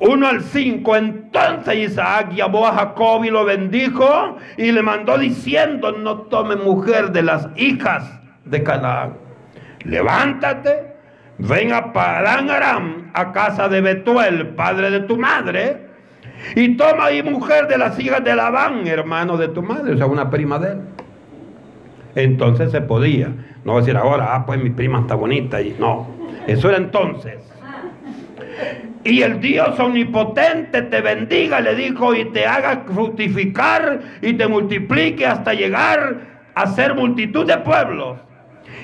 1 0.00 0.26
al 0.26 0.40
5, 0.40 0.96
entonces 0.96 1.90
Isaac 1.90 2.32
llamó 2.32 2.66
a 2.66 2.72
Jacob 2.72 3.26
y 3.26 3.30
lo 3.30 3.44
bendijo 3.44 4.38
y 4.56 4.72
le 4.72 4.80
mandó 4.80 5.18
diciendo, 5.18 5.92
no 5.92 6.22
tome 6.22 6.56
mujer 6.56 7.12
de 7.12 7.22
las 7.24 7.46
hijas 7.56 8.10
de 8.46 8.62
Canaán. 8.62 9.18
Levántate, 9.84 10.93
ven 11.38 11.72
a 11.72 11.92
Padán 11.92 12.50
Aram, 12.50 13.10
a 13.12 13.32
casa 13.32 13.68
de 13.68 13.80
Betuel, 13.80 14.48
padre 14.48 14.90
de 14.90 15.00
tu 15.00 15.16
madre, 15.16 15.78
y 16.54 16.76
toma 16.76 17.06
ahí 17.06 17.22
mujer 17.22 17.68
de 17.68 17.78
las 17.78 17.98
hijas 17.98 18.22
de 18.22 18.34
Labán, 18.34 18.86
hermano 18.86 19.36
de 19.36 19.48
tu 19.48 19.62
madre, 19.62 19.94
o 19.94 19.96
sea, 19.96 20.06
una 20.06 20.30
prima 20.30 20.58
de 20.58 20.72
él. 20.72 20.80
Entonces 22.14 22.70
se 22.70 22.80
podía. 22.80 23.32
No 23.64 23.78
decir 23.78 23.96
ahora, 23.96 24.34
ah, 24.34 24.46
pues 24.46 24.62
mi 24.62 24.70
prima 24.70 25.00
está 25.00 25.14
bonita. 25.14 25.60
Y 25.60 25.74
no, 25.78 26.08
eso 26.46 26.68
era 26.68 26.78
entonces. 26.78 27.38
Y 29.02 29.22
el 29.22 29.40
Dios 29.40 29.78
omnipotente 29.80 30.82
te 30.82 31.00
bendiga, 31.00 31.60
le 31.60 31.74
dijo, 31.74 32.14
y 32.14 32.26
te 32.26 32.46
haga 32.46 32.84
fructificar 32.86 34.00
y 34.22 34.34
te 34.34 34.46
multiplique 34.46 35.26
hasta 35.26 35.54
llegar 35.54 36.20
a 36.54 36.66
ser 36.68 36.94
multitud 36.94 37.46
de 37.46 37.58
pueblos. 37.58 38.18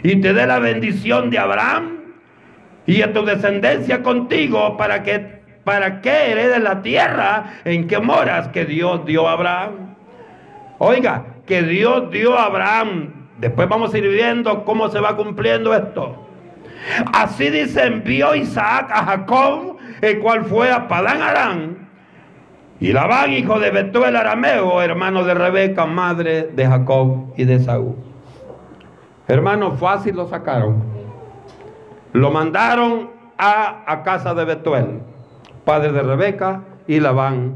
Y 0.03 0.17
te 0.17 0.33
dé 0.33 0.47
la 0.47 0.59
bendición 0.59 1.31
de 1.31 1.39
Abraham 1.39 2.00
y 2.93 3.03
a 3.03 3.13
tu 3.13 3.25
descendencia 3.25 4.03
contigo 4.03 4.77
para 4.77 5.03
que 5.03 5.41
¿Para 5.65 6.01
qué 6.01 6.33
heredes 6.33 6.63
la 6.63 6.83
tierra 6.83 7.45
en 7.65 7.87
que 7.87 8.01
moras 8.01 8.49
que 8.49 8.65
Dios 8.65 9.05
dio 9.05 9.29
a 9.29 9.33
Abraham? 9.33 9.95
Oiga, 10.79 11.27
que 11.47 11.63
Dios 11.63 12.11
dio 12.11 12.37
a 12.37 12.47
Abraham. 12.47 13.29
Después 13.39 13.69
vamos 13.69 13.93
a 13.93 13.99
ir 13.99 14.09
viendo 14.09 14.65
cómo 14.65 14.89
se 14.89 15.01
va 15.01 15.17
cumpliendo 15.17 15.75
esto. 15.75 16.27
Así 17.13 17.51
dice, 17.51 17.87
envió 17.87 18.35
Isaac 18.35 18.91
a 18.91 19.05
Jacob, 19.05 19.77
el 20.01 20.19
cual 20.21 20.47
fue 20.47 20.73
a 20.73 20.89
Padán 20.89 21.21
Aram. 21.21 21.89
Y 22.81 22.93
Labán, 22.93 23.33
hijo 23.33 23.61
de 23.61 23.71
Betuel 23.71 24.17
Arameo, 24.17 24.81
hermano 24.81 25.25
de 25.25 25.35
Rebeca, 25.35 25.85
madre 25.85 26.49
de 26.55 26.67
Jacob 26.67 27.35
y 27.37 27.45
de 27.45 27.61
Saúl. 27.61 27.97
Hermano, 29.29 29.73
fácil 29.73 30.17
lo 30.17 30.27
sacaron. 30.27 31.00
Lo 32.13 32.31
mandaron 32.31 33.11
a, 33.39 33.85
a 33.87 34.03
casa 34.03 34.35
de 34.35 34.45
Betuel 34.45 35.01
padre 35.65 35.93
de 35.93 36.03
Rebeca, 36.03 36.63
y 36.87 36.99
Labán, 36.99 37.55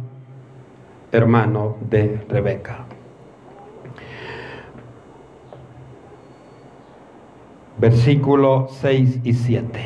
hermano 1.10 1.76
de 1.80 2.24
Rebeca. 2.28 2.84
Versículo 7.78 8.68
6 8.70 9.20
y 9.24 9.32
7. 9.32 9.80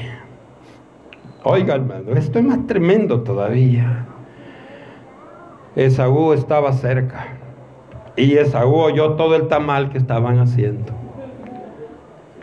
Oiga, 1.44 1.76
hermano, 1.76 2.12
esto 2.12 2.38
es 2.38 2.44
más 2.44 2.66
tremendo 2.66 3.22
todavía. 3.22 4.04
Esaú 5.74 6.34
estaba 6.34 6.72
cerca 6.74 7.28
y 8.16 8.34
Esaú 8.34 8.74
oyó 8.74 9.12
todo 9.12 9.36
el 9.36 9.48
tamal 9.48 9.88
que 9.90 9.96
estaban 9.96 10.38
haciendo. 10.38 10.92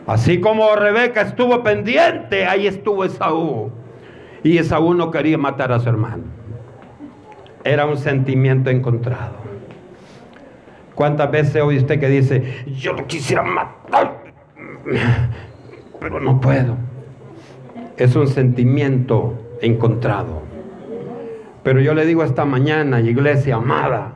Así 0.06 0.40
como 0.40 0.74
Rebeca 0.76 1.22
estuvo 1.22 1.62
pendiente, 1.62 2.46
ahí 2.46 2.66
estuvo 2.66 3.04
Esaú. 3.04 3.72
Y 4.44 4.58
Esaú 4.58 4.94
no 4.94 5.10
quería 5.10 5.36
matar 5.36 5.72
a 5.72 5.80
su 5.80 5.88
hermano. 5.88 6.24
Era 7.64 7.86
un 7.86 7.98
sentimiento 7.98 8.70
encontrado. 8.70 9.34
¿Cuántas 10.94 11.30
veces 11.30 11.60
oye 11.62 11.78
usted 11.78 11.98
que 11.98 12.08
dice, 12.08 12.64
yo 12.66 12.94
quisiera 13.06 13.42
matar, 13.42 14.22
pero 16.00 16.20
no 16.20 16.40
puedo? 16.40 16.76
Es 17.96 18.14
un 18.14 18.28
sentimiento 18.28 19.34
encontrado. 19.60 20.42
Pero 21.64 21.80
yo 21.80 21.94
le 21.94 22.06
digo 22.06 22.22
esta 22.22 22.44
mañana, 22.44 23.00
iglesia 23.00 23.56
amada, 23.56 24.12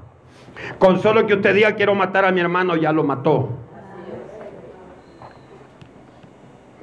con 0.78 1.00
solo 1.00 1.26
que 1.26 1.34
usted 1.34 1.54
diga 1.54 1.74
quiero 1.74 1.94
matar 1.96 2.24
a 2.24 2.30
mi 2.30 2.40
hermano, 2.40 2.76
ya 2.76 2.92
lo 2.92 3.02
mató. 3.02 3.50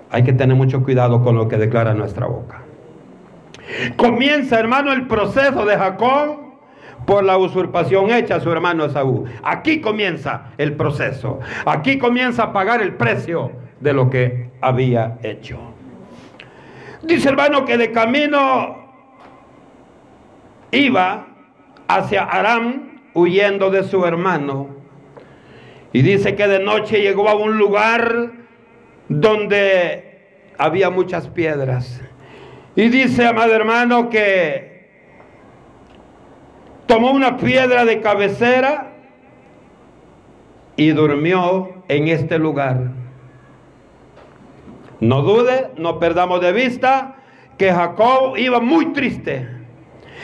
Hay 0.10 0.24
que 0.24 0.34
tener 0.34 0.56
mucho 0.56 0.84
cuidado 0.84 1.22
con 1.22 1.36
lo 1.36 1.48
que 1.48 1.58
declara 1.58 1.94
nuestra 1.94 2.28
boca. 2.28 2.62
Comienza, 3.96 4.60
hermano, 4.60 4.94
el 4.94 5.08
proceso 5.08 5.66
de 5.66 5.78
Jacob 5.78 6.48
por 7.06 7.24
la 7.24 7.38
usurpación 7.38 8.12
hecha 8.12 8.36
a 8.36 8.40
su 8.40 8.52
hermano 8.52 8.86
Esaú. 8.86 9.26
Aquí 9.44 9.82
comienza 9.82 10.52
el 10.58 10.74
proceso. 10.74 11.40
Aquí 11.66 11.98
comienza 11.98 12.44
a 12.44 12.54
pagar 12.54 12.82
el 12.82 12.94
precio 12.94 13.52
de 13.80 13.94
lo 13.94 14.10
que 14.10 14.50
había 14.62 15.18
hecho. 15.24 15.58
Dice 17.04 17.30
hermano 17.30 17.66
que 17.66 17.78
de 17.78 17.92
camino 17.92 18.78
iba 20.72 21.28
hacia 21.88 22.24
Aram 22.24 23.02
huyendo 23.14 23.70
de 23.70 23.84
su 23.84 24.06
hermano. 24.06 24.68
Y 25.94 26.02
dice 26.02 26.36
que 26.36 26.48
de 26.48 26.60
noche 26.60 27.02
llegó 27.02 27.30
a 27.30 27.36
un 27.36 27.58
lugar 27.58 28.32
donde 29.10 30.20
había 30.58 30.90
muchas 30.90 31.28
piedras. 31.28 32.02
Y 32.76 32.90
dice, 32.90 33.26
amado 33.26 33.54
hermano, 33.54 34.10
que 34.10 34.88
tomó 36.86 37.12
una 37.12 37.38
piedra 37.38 37.86
de 37.86 38.02
cabecera 38.02 38.94
y 40.76 40.90
durmió 40.90 41.84
en 41.88 42.08
este 42.08 42.38
lugar. 42.38 42.92
No 45.00 45.22
dude, 45.22 45.72
no 45.78 46.00
perdamos 46.00 46.42
de 46.42 46.52
vista 46.52 47.18
que 47.58 47.72
Jacob 47.72 48.38
iba 48.38 48.60
muy 48.60 48.94
triste, 48.94 49.48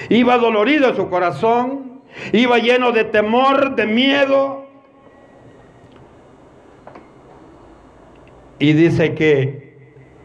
iba 0.09 0.37
dolorido 0.37 0.89
en 0.89 0.95
su 0.95 1.09
corazón, 1.09 2.01
iba 2.31 2.57
lleno 2.59 2.91
de 2.91 3.03
temor, 3.03 3.75
de 3.75 3.85
miedo. 3.87 4.62
Y 8.63 8.71
dice 8.71 9.13
que 9.13 9.75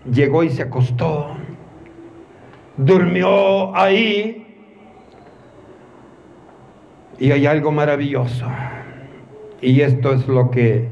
llegó 0.09 0.45
y 0.45 0.51
se 0.51 0.63
acostó, 0.63 1.37
durmió 2.77 3.75
ahí. 3.75 4.47
Y 7.19 7.33
hay 7.33 7.47
algo 7.47 7.73
maravilloso. 7.73 8.47
Y 9.61 9.81
esto 9.81 10.13
es 10.13 10.29
lo 10.29 10.53
que 10.53 10.87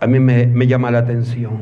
a 0.00 0.08
mí 0.08 0.18
me, 0.18 0.66
llama 0.66 0.90
la 0.90 0.98
atención. 0.98 1.60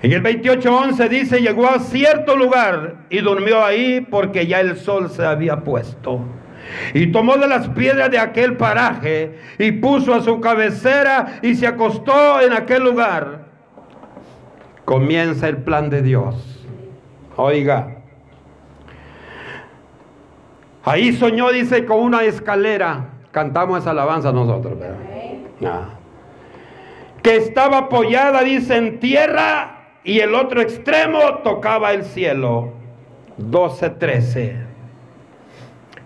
En 0.00 0.12
el 0.12 0.22
28.11 0.22 1.08
dice, 1.08 1.40
llegó 1.40 1.68
a 1.68 1.80
cierto 1.80 2.36
lugar 2.36 3.06
y 3.10 3.18
durmió 3.18 3.64
ahí 3.64 4.06
porque 4.08 4.46
ya 4.46 4.60
el 4.60 4.76
sol 4.76 5.10
se 5.10 5.26
había 5.26 5.64
puesto. 5.64 6.20
Y 6.94 7.08
tomó 7.08 7.36
de 7.36 7.46
las 7.48 7.68
piedras 7.68 8.10
de 8.10 8.18
aquel 8.18 8.56
paraje 8.56 9.38
y 9.58 9.72
puso 9.72 10.14
a 10.14 10.22
su 10.22 10.40
cabecera 10.40 11.38
y 11.42 11.54
se 11.54 11.66
acostó 11.66 12.40
en 12.40 12.52
aquel 12.52 12.84
lugar. 12.84 13.46
Comienza 14.84 15.48
el 15.48 15.58
plan 15.58 15.90
de 15.90 16.02
Dios. 16.02 16.66
Oiga. 17.36 17.96
Ahí 20.84 21.12
soñó, 21.12 21.50
dice, 21.50 21.84
con 21.84 22.00
una 22.00 22.22
escalera. 22.24 23.10
Cantamos 23.30 23.80
esa 23.80 23.90
alabanza 23.90 24.32
nosotros, 24.32 24.78
¿verdad? 24.78 24.96
Ah. 25.64 25.88
Que 27.22 27.36
estaba 27.36 27.78
apoyada, 27.78 28.42
dice, 28.42 28.76
en 28.76 28.98
tierra 28.98 29.80
y 30.04 30.20
el 30.20 30.34
otro 30.34 30.60
extremo 30.60 31.18
tocaba 31.44 31.92
el 31.92 32.04
cielo. 32.04 32.72
12:13. 33.38 34.69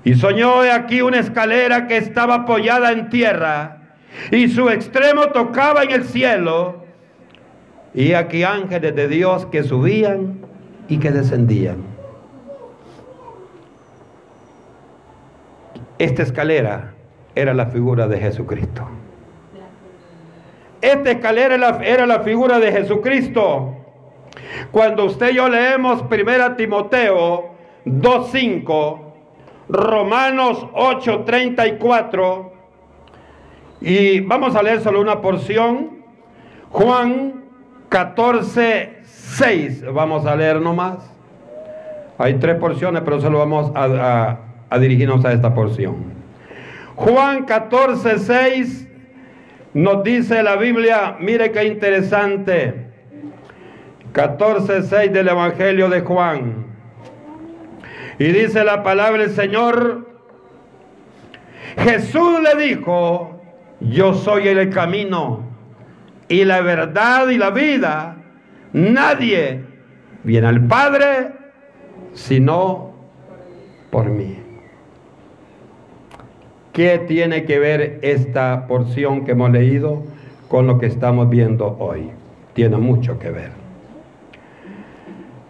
Y 0.05 0.15
soñó 0.15 0.61
aquí 0.61 1.01
una 1.01 1.19
escalera 1.19 1.87
que 1.87 1.97
estaba 1.97 2.35
apoyada 2.35 2.93
en 2.93 3.09
tierra 3.09 3.79
y 4.31 4.49
su 4.49 4.69
extremo 4.69 5.29
tocaba 5.29 5.83
en 5.83 5.91
el 5.93 6.05
cielo. 6.05 6.85
Y 7.95 8.13
aquí 8.13 8.43
ángeles 8.43 8.95
de 8.95 9.09
Dios 9.09 9.47
que 9.47 9.63
subían 9.63 10.41
y 10.89 10.99
que 10.99 11.11
descendían. 11.11 11.95
Esta 15.99 16.23
escalera 16.23 16.93
era 17.35 17.55
la 17.55 17.67
figura 17.67 18.09
de 18.09 18.19
Jesucristo. 18.19 18.87
Esta 20.81 21.13
escalera 21.13 21.55
era 21.83 22.07
la, 22.07 22.21
figura 22.21 22.59
de 22.59 22.71
Jesucristo. 22.71 23.75
Cuando 24.71 25.07
usted 25.07 25.31
y 25.31 25.37
yo 25.37 25.49
leemos 25.49 26.03
1 26.03 26.57
Timoteo 26.57 27.55
2.5, 27.87 29.04
Romanos 29.69 30.67
8.34, 30.75 32.51
y 33.81 34.21
vamos 34.21 34.55
a 34.57 34.63
leer 34.63 34.81
solo 34.81 35.01
una 35.01 35.21
porción, 35.21 36.05
Juan 36.71 37.45
14.6, 37.91 39.93
vamos 39.93 40.27
a 40.27 40.37
leer 40.37 40.61
nomás. 40.61 41.11
Hay 42.19 42.35
tres 42.35 42.57
porciones, 42.57 43.03
pero 43.05 43.21
solo 43.21 43.39
vamos 43.39 43.73
a, 43.75 44.39
a 44.71 44.79
dirigirnos 44.79 45.25
a 45.25 45.33
esta 45.33 45.55
porción. 45.55 45.97
Juan 46.97 47.47
14.6 47.47 48.89
nos 49.75 50.05
dice 50.05 50.43
la 50.43 50.57
Biblia, 50.57 51.17
mire 51.19 51.51
qué 51.51 51.65
interesante. 51.65 52.87
14.6 54.13 55.11
del 55.11 55.29
Evangelio 55.29 55.89
de 55.89 56.01
Juan. 56.03 56.74
Y 58.19 58.25
dice 58.27 58.65
la 58.65 58.83
palabra 58.83 59.23
del 59.23 59.31
Señor, 59.31 60.09
Jesús 61.79 62.41
le 62.41 62.63
dijo, 62.65 63.41
yo 63.81 64.15
soy 64.15 64.49
el 64.49 64.71
camino 64.71 65.41
y 66.29 66.45
la 66.45 66.61
verdad 66.61 67.29
y 67.29 67.39
la 67.39 67.51
vida. 67.51 68.17
Nadie 68.73 69.65
viene 70.23 70.47
al 70.47 70.67
Padre 70.67 71.33
sino 72.15 72.93
por 73.91 74.07
mí. 74.07 74.39
¿Qué 76.73 76.99
tiene 77.07 77.45
que 77.45 77.59
ver 77.59 77.99
esta 78.03 78.67
porción 78.67 79.25
que 79.25 79.33
hemos 79.33 79.51
leído 79.51 80.03
con 80.49 80.67
lo 80.67 80.79
que 80.79 80.87
estamos 80.87 81.29
viendo 81.29 81.77
hoy? 81.79 82.11
Tiene 82.53 82.77
mucho 82.79 83.19
que 83.19 83.31
ver. 83.31 83.51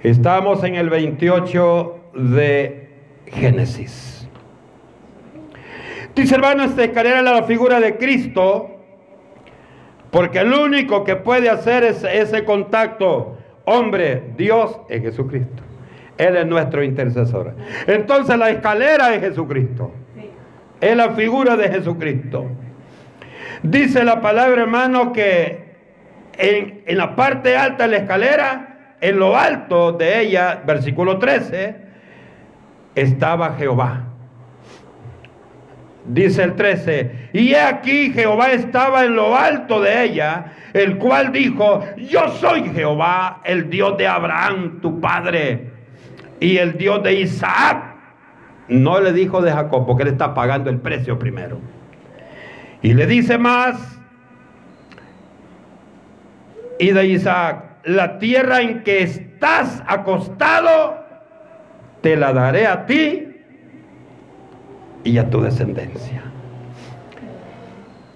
Estamos 0.03 0.62
en 0.64 0.74
el 0.74 0.90
28 0.90 2.03
de 2.14 2.88
Génesis. 3.27 4.29
Dice 6.14 6.37
hermano, 6.37 6.64
esta 6.64 6.85
escalera 6.85 7.18
es 7.18 7.24
la 7.24 7.42
figura 7.42 7.81
de 7.81 7.96
Cristo, 7.96 8.70
porque 10.11 10.38
el 10.40 10.53
único 10.53 11.03
que 11.03 11.16
puede 11.16 11.50
hacer 11.50 11.83
ese 11.83 12.44
contacto, 12.44 13.37
hombre, 13.64 14.22
Dios, 14.37 14.81
es 14.88 15.03
Jesucristo. 15.03 15.62
Él 16.16 16.37
es 16.37 16.46
nuestro 16.46 16.85
intercesor. 16.85 17.55
Entonces 17.88 18.38
la 18.38 18.50
escalera 18.50 19.12
es 19.14 19.20
Jesucristo. 19.20 19.92
Es 20.81 20.96
la 20.96 21.11
figura 21.11 21.57
de 21.57 21.68
Jesucristo. 21.68 22.46
Dice 23.64 24.05
la 24.05 24.20
palabra, 24.20 24.62
hermano, 24.62 25.12
que 25.12 25.64
en, 26.38 26.83
en 26.87 26.98
la 26.98 27.16
parte 27.16 27.57
alta 27.57 27.85
de 27.85 27.90
la 27.90 27.96
escalera 27.96 28.96
en 29.00 29.18
lo 29.18 29.37
alto 29.37 29.92
de 29.92 30.20
ella, 30.20 30.62
versículo 30.64 31.18
13, 31.18 31.83
estaba 32.94 33.54
Jehová. 33.54 34.04
Dice 36.07 36.42
el 36.42 36.54
13, 36.54 37.30
y 37.33 37.54
aquí 37.54 38.12
Jehová 38.12 38.52
estaba 38.52 39.07
en 39.07 39.16
lo 39.16 39.35
alto 39.35 39.80
de 39.80 40.04
ella, 40.04 40.52
el 40.74 40.98
cual 40.98 41.33
dijo, 41.33 41.83
yo 41.96 42.28
soy 42.28 42.68
Jehová, 42.74 43.40
el 43.42 43.70
Dios 43.70 43.96
de 43.96 44.07
Abraham, 44.07 44.80
tu 44.83 45.00
padre, 45.00 45.70
y 46.40 46.59
el 46.59 46.76
Dios 46.76 47.02
de 47.02 47.20
Isaac. 47.20 47.94
No 48.68 49.00
le 49.00 49.14
dijo 49.14 49.40
de 49.40 49.50
Jacob, 49.50 49.87
porque 49.87 50.02
él 50.02 50.11
está 50.11 50.35
pagando 50.35 50.68
el 50.68 50.78
precio 50.78 51.18
primero. 51.18 51.59
Y 52.83 52.92
le 52.92 53.07
dice 53.07 53.38
más, 53.38 53.98
y 56.78 56.90
de 56.90 57.07
Isaac, 57.07 57.64
la 57.85 58.18
tierra 58.18 58.61
en 58.61 58.83
que 58.83 59.02
estás 59.02 59.83
acostado, 59.87 61.03
te 62.04 62.16
la 62.16 62.34
daré 62.34 62.66
a 62.66 62.84
ti 62.84 63.28
y 65.04 65.16
a 65.16 65.30
tu 65.30 65.40
descendencia. 65.40 66.22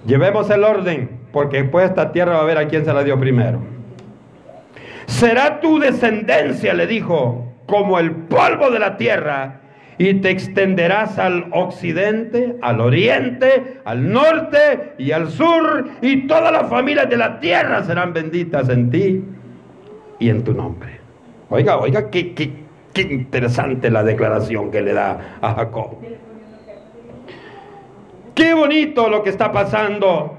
Llevemos 0.04 0.50
el 0.50 0.62
orden, 0.62 1.20
porque 1.32 1.62
después 1.62 1.88
esta 1.88 2.12
tierra 2.12 2.34
va 2.34 2.40
a 2.42 2.44
ver 2.44 2.58
a 2.58 2.68
quién 2.68 2.84
se 2.84 2.92
la 2.92 3.02
dio 3.02 3.18
primero. 3.18 3.60
Será 5.06 5.60
tu 5.60 5.78
descendencia, 5.78 6.74
le 6.74 6.86
dijo, 6.86 7.50
como 7.66 7.98
el 7.98 8.12
polvo 8.12 8.70
de 8.70 8.78
la 8.78 8.98
tierra, 8.98 9.62
y 9.96 10.12
te 10.20 10.28
extenderás 10.28 11.18
al 11.18 11.46
occidente, 11.52 12.56
al 12.60 12.82
oriente, 12.82 13.80
al 13.86 14.12
norte 14.12 14.96
y 14.98 15.12
al 15.12 15.30
sur, 15.30 15.88
y 16.02 16.26
todas 16.26 16.52
las 16.52 16.68
familias 16.68 17.08
de 17.08 17.16
la 17.16 17.40
tierra 17.40 17.82
serán 17.84 18.12
benditas 18.12 18.68
en 18.68 18.90
ti 18.90 19.24
y 20.18 20.28
en 20.28 20.44
tu 20.44 20.52
nombre. 20.52 21.00
Oiga, 21.48 21.78
oiga, 21.78 22.10
qué, 22.10 22.67
qué, 22.92 23.02
interesante 23.02 23.90
la 23.90 24.02
declaración 24.02 24.70
que 24.70 24.82
le 24.82 24.92
da 24.92 25.38
a 25.40 25.54
Jacob. 25.54 25.98
Qué 28.34 28.54
bonito 28.54 29.08
lo 29.08 29.22
que 29.22 29.30
está 29.30 29.50
pasando. 29.50 30.36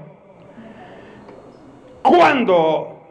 Cuando 2.02 3.02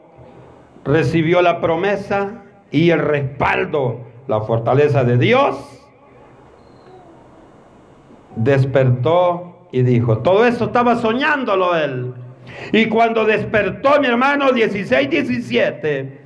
recibió 0.83 1.41
la 1.41 1.61
promesa 1.61 2.43
y 2.71 2.89
el 2.89 2.99
respaldo, 2.99 4.01
la 4.27 4.41
fortaleza 4.41 5.03
de 5.03 5.17
Dios, 5.17 5.57
despertó 8.35 9.67
y 9.71 9.83
dijo, 9.83 10.19
todo 10.19 10.45
esto 10.45 10.65
estaba 10.65 10.95
soñándolo 10.95 11.75
él. 11.75 12.13
Y 12.71 12.87
cuando 12.87 13.25
despertó 13.25 13.99
mi 13.99 14.07
hermano 14.07 14.51
16, 14.51 15.09
17, 15.09 16.21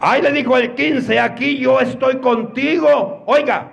ahí 0.00 0.22
le 0.22 0.32
dijo 0.32 0.56
el 0.56 0.74
15, 0.74 1.18
aquí 1.20 1.58
yo 1.58 1.80
estoy 1.80 2.16
contigo. 2.16 3.22
Oiga, 3.26 3.70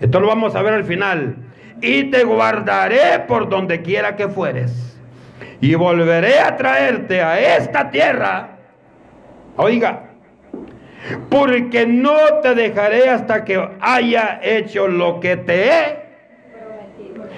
esto 0.00 0.20
lo 0.20 0.28
vamos 0.28 0.54
a 0.54 0.62
ver 0.62 0.74
al 0.74 0.84
final. 0.84 1.36
Y 1.80 2.04
te 2.04 2.24
guardaré 2.24 3.20
por 3.28 3.48
donde 3.48 3.82
quiera 3.82 4.16
que 4.16 4.28
fueres. 4.28 4.98
Y 5.60 5.74
volveré 5.74 6.40
a 6.40 6.56
traerte 6.56 7.22
a 7.22 7.56
esta 7.56 7.90
tierra. 7.90 8.58
Oiga, 9.56 10.10
porque 11.28 11.86
no 11.86 12.16
te 12.42 12.54
dejaré 12.54 13.08
hasta 13.10 13.44
que 13.44 13.68
haya 13.80 14.40
hecho 14.42 14.88
lo 14.88 15.20
que 15.20 15.36
te 15.36 15.68
he. 15.68 16.08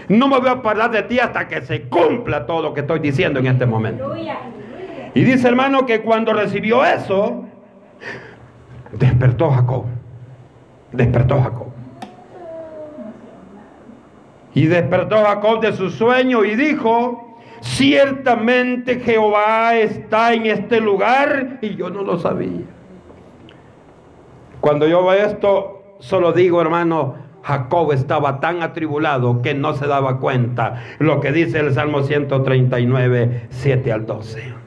No 0.08 0.28
me 0.28 0.38
voy 0.38 0.48
a 0.48 0.52
hablar 0.52 0.90
de 0.90 1.02
ti 1.04 1.18
hasta 1.18 1.46
que 1.46 1.62
se 1.62 1.82
cumpla 1.82 2.46
todo 2.46 2.62
lo 2.62 2.74
que 2.74 2.80
estoy 2.80 2.98
diciendo 2.98 3.38
en 3.38 3.46
este 3.46 3.64
momento. 3.64 4.14
Y 5.14 5.22
dice 5.22 5.48
hermano 5.48 5.86
que 5.86 6.00
cuando 6.00 6.32
recibió 6.32 6.84
eso, 6.84 7.46
despertó 8.92 9.50
Jacob. 9.50 9.84
Despertó 10.92 11.40
Jacob. 11.40 11.68
Y 14.54 14.66
despertó 14.66 15.16
Jacob 15.24 15.60
de 15.60 15.72
su 15.72 15.90
sueño 15.90 16.44
y 16.44 16.56
dijo, 16.56 17.38
ciertamente 17.60 19.00
Jehová 19.00 19.76
está 19.76 20.34
en 20.34 20.46
este 20.46 20.80
lugar 20.80 21.58
y 21.62 21.76
yo 21.76 21.90
no 21.90 22.02
lo 22.02 22.18
sabía. 22.18 22.66
Cuando 24.60 24.86
yo 24.88 25.04
veo 25.06 25.12
esto, 25.24 25.96
solo 26.00 26.32
digo, 26.32 26.60
hermano, 26.60 27.14
Jacob 27.42 27.92
estaba 27.92 28.40
tan 28.40 28.62
atribulado 28.62 29.40
que 29.40 29.54
no 29.54 29.74
se 29.74 29.86
daba 29.86 30.18
cuenta 30.18 30.82
lo 30.98 31.20
que 31.20 31.32
dice 31.32 31.60
el 31.60 31.72
Salmo 31.72 32.02
139, 32.02 33.46
7 33.50 33.92
al 33.92 34.06
12. 34.06 34.59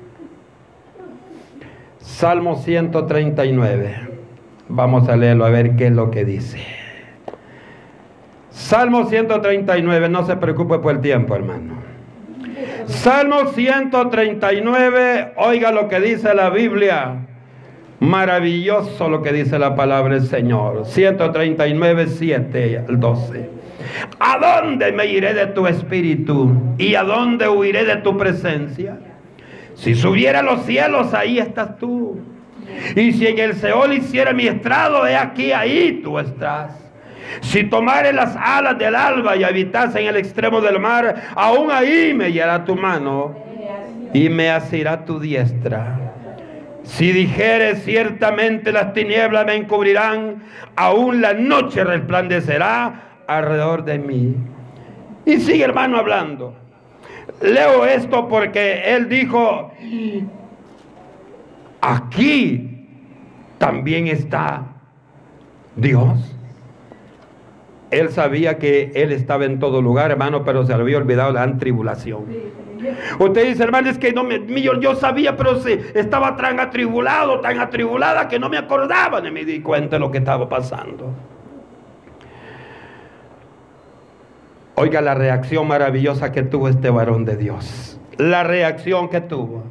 Salmo 2.03 2.57
139. 2.57 3.95
Vamos 4.67 5.07
a 5.07 5.15
leerlo 5.15 5.45
a 5.45 5.49
ver 5.49 5.77
qué 5.77 5.87
es 5.87 5.93
lo 5.93 6.11
que 6.11 6.25
dice. 6.25 6.59
Salmo 8.49 9.05
139, 9.05 10.09
no 10.09 10.25
se 10.25 10.35
preocupe 10.35 10.79
por 10.79 10.95
el 10.95 11.01
tiempo, 11.01 11.33
hermano. 11.33 11.75
Salmo 12.87 13.47
139, 13.47 15.33
oiga 15.37 15.71
lo 15.71 15.87
que 15.87 16.01
dice 16.01 16.33
la 16.33 16.49
Biblia. 16.49 17.25
Maravilloso 18.01 19.07
lo 19.07 19.21
que 19.21 19.31
dice 19.31 19.57
la 19.57 19.73
palabra 19.75 20.15
del 20.15 20.27
Señor. 20.27 20.85
139, 20.85 22.07
7 22.07 22.83
al 22.85 22.99
12. 22.99 23.49
¿A 24.19 24.61
dónde 24.61 24.91
me 24.91 25.05
iré 25.05 25.33
de 25.33 25.47
tu 25.47 25.67
espíritu? 25.67 26.51
¿Y 26.77 26.95
a 26.95 27.03
dónde 27.03 27.47
huiré 27.47 27.85
de 27.85 27.95
tu 27.97 28.17
presencia? 28.17 28.97
Si 29.75 29.95
subiera 29.95 30.39
a 30.39 30.43
los 30.43 30.65
cielos, 30.65 31.13
ahí 31.13 31.39
estás 31.39 31.77
tú. 31.77 32.19
Y 32.95 33.11
si 33.13 33.27
en 33.27 33.39
el 33.39 33.55
Seol 33.55 33.93
hiciera 33.93 34.33
mi 34.33 34.47
estrado, 34.47 35.05
he 35.07 35.15
aquí, 35.15 35.51
ahí 35.51 36.01
tú 36.03 36.19
estás. 36.19 36.71
Si 37.41 37.63
tomare 37.63 38.13
las 38.13 38.35
alas 38.35 38.77
del 38.77 38.95
alba 38.95 39.35
y 39.35 39.43
habitase 39.43 40.01
en 40.01 40.07
el 40.07 40.17
extremo 40.17 40.61
del 40.61 40.79
mar, 40.79 41.31
aún 41.35 41.71
ahí 41.71 42.13
me 42.13 42.27
guiará 42.27 42.63
tu 42.63 42.75
mano 42.75 43.35
y 44.13 44.29
me 44.29 44.49
asirá 44.51 45.05
tu 45.05 45.19
diestra. 45.19 45.99
Si 46.83 47.11
dijere 47.11 47.77
ciertamente 47.77 48.71
las 48.71 48.93
tinieblas 48.93 49.45
me 49.45 49.55
encubrirán, 49.55 50.43
aún 50.75 51.21
la 51.21 51.33
noche 51.33 51.83
resplandecerá 51.83 53.21
alrededor 53.25 53.85
de 53.85 53.99
mí. 53.99 54.35
Y 55.25 55.37
sigue 55.37 55.63
hermano 55.63 55.97
hablando. 55.97 56.62
Leo 57.41 57.85
esto 57.85 58.27
porque 58.27 58.95
él 58.95 59.09
dijo, 59.09 59.71
aquí 61.81 62.87
también 63.57 64.07
está 64.07 64.63
Dios. 65.75 66.35
Él 67.91 68.09
sabía 68.09 68.57
que 68.57 68.91
él 68.95 69.11
estaba 69.11 69.45
en 69.45 69.59
todo 69.59 69.81
lugar, 69.81 70.09
hermano, 70.11 70.43
pero 70.43 70.65
se 70.65 70.73
había 70.73 70.97
olvidado 70.97 71.31
la 71.31 71.57
tribulación. 71.57 72.25
Usted 73.19 73.47
dice, 73.47 73.63
hermano, 73.63 73.89
es 73.89 73.97
que 73.97 74.11
no 74.13 74.23
me, 74.23 74.39
yo, 74.61 74.79
yo 74.79 74.95
sabía, 74.95 75.37
pero 75.37 75.55
estaba 75.65 76.35
tan 76.35 76.59
atribulado, 76.59 77.39
tan 77.39 77.59
atribulada 77.59 78.27
que 78.27 78.39
no 78.39 78.49
me 78.49 78.57
acordaba 78.57 79.21
ni 79.21 79.31
me 79.31 79.45
di 79.45 79.61
cuenta 79.61 79.97
de 79.97 79.99
lo 79.99 80.11
que 80.11 80.17
estaba 80.17 80.49
pasando. 80.49 81.13
Oiga 84.75 85.01
la 85.01 85.13
reacción 85.13 85.67
maravillosa 85.67 86.31
que 86.31 86.41
tuvo 86.41 86.67
este 86.67 86.89
varón 86.89 87.25
de 87.25 87.37
Dios. 87.37 87.99
La 88.17 88.43
reacción 88.43 89.09
que 89.09 89.21
tuvo. 89.21 89.63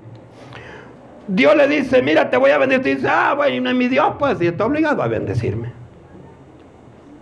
Dios 1.27 1.57
le 1.57 1.67
dice, 1.67 2.03
mira, 2.03 2.31
te 2.31 2.37
voy 2.37 2.51
a 2.51 2.59
bendecir. 2.59 2.97
Dice, 2.97 3.09
ah, 3.11 3.35
bueno, 3.37 3.73
mi 3.75 3.89
Dios, 3.89 4.15
pues, 4.19 4.41
y 4.41 4.47
está 4.47 4.67
obligado 4.67 5.03
a 5.03 5.09
bendecirme. 5.09 5.73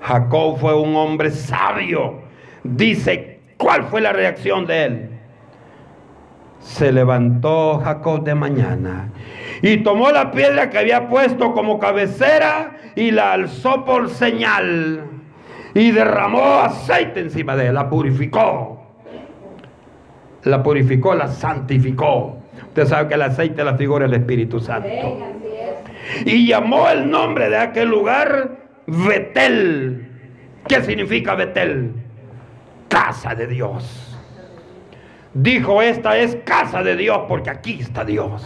Jacob 0.02 0.58
fue 0.58 0.74
un 0.74 0.94
hombre 0.96 1.30
sabio. 1.30 2.20
Dice, 2.64 3.40
¿cuál 3.56 3.84
fue 3.84 4.00
la 4.00 4.12
reacción 4.12 4.66
de 4.66 4.84
él? 4.84 5.10
Se 6.60 6.92
levantó 6.92 7.80
Jacob 7.82 8.22
de 8.22 8.34
mañana 8.34 9.10
y 9.62 9.78
tomó 9.78 10.10
la 10.10 10.30
piedra 10.30 10.68
que 10.68 10.78
había 10.78 11.08
puesto 11.08 11.54
como 11.54 11.78
cabecera 11.78 12.76
y 12.94 13.10
la 13.12 13.32
alzó 13.32 13.86
por 13.86 14.10
señal 14.10 15.19
y 15.74 15.90
derramó 15.92 16.60
aceite 16.60 17.20
encima 17.20 17.56
de 17.56 17.68
él, 17.68 17.74
la 17.74 17.88
purificó. 17.88 18.80
La 20.44 20.62
purificó, 20.62 21.14
la 21.14 21.28
santificó. 21.28 22.38
Usted 22.68 22.86
sabe 22.86 23.08
que 23.08 23.14
el 23.14 23.22
aceite 23.22 23.64
la 23.64 23.76
figura 23.76 24.06
del 24.06 24.14
Espíritu 24.14 24.60
Santo. 24.60 25.18
Y 26.24 26.46
llamó 26.46 26.88
el 26.88 27.10
nombre 27.10 27.48
de 27.48 27.58
aquel 27.58 27.88
lugar 27.88 28.58
Betel. 28.86 30.08
¿Qué 30.66 30.82
significa 30.82 31.34
Betel? 31.34 31.92
Casa 32.88 33.34
de 33.34 33.46
Dios. 33.46 34.18
Dijo, 35.34 35.80
esta 35.80 36.18
es 36.18 36.36
casa 36.44 36.82
de 36.82 36.96
Dios 36.96 37.20
porque 37.28 37.50
aquí 37.50 37.78
está 37.80 38.04
Dios. 38.04 38.44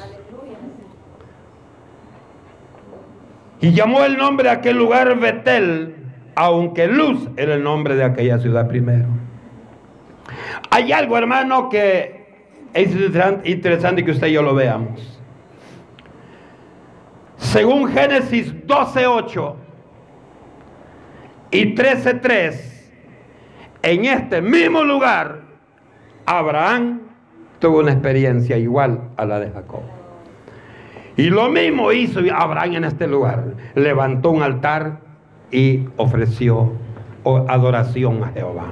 Y 3.61 3.73
llamó 3.73 4.05
el 4.05 4.19
nombre 4.19 4.51
de 4.51 4.55
aquel 4.57 4.77
lugar 4.77 5.19
Betel, 5.19 5.95
aunque 6.35 6.87
Luz 6.89 7.29
era 7.37 7.55
el 7.55 7.63
nombre 7.63 7.97
de 7.97 8.05
aquella 8.05 8.39
ciudad 8.39 8.69
primero. 8.69 9.07
Hay 10.71 10.93
algo, 10.93 11.17
hermano, 11.17 11.69
que 11.69 12.25
es 12.73 12.91
interesante 13.45 14.05
que 14.05 14.11
usted 14.11 14.27
y 14.29 14.33
yo 14.33 14.43
lo 14.43 14.55
veamos. 14.55 15.21
Según 17.37 17.89
Génesis 17.89 18.53
12:8 18.67 19.55
y 21.53 21.75
13:3, 21.75 22.91
en 23.83 24.07
este 24.07 24.41
mismo 24.41 24.83
lugar, 24.83 25.43
Abraham 26.27 27.03
tuvo 27.61 27.79
una 27.79 27.93
experiencia 27.93 28.57
igual 28.57 29.11
a 29.17 29.25
la 29.25 29.39
de 29.39 29.51
Jacob. 29.51 29.83
Y 31.17 31.31
lo 31.31 31.49
mismo 31.49 31.93
hizo 31.93 32.21
Abraham 32.35 32.75
en 32.75 32.85
este 32.85 33.07
lugar. 33.07 33.55
Levantó 33.77 34.31
un 34.31 34.43
altar 34.43 35.04
y 35.51 35.87
ofreció 35.97 36.73
adoración 37.49 38.23
a 38.23 38.29
Jehová. 38.29 38.67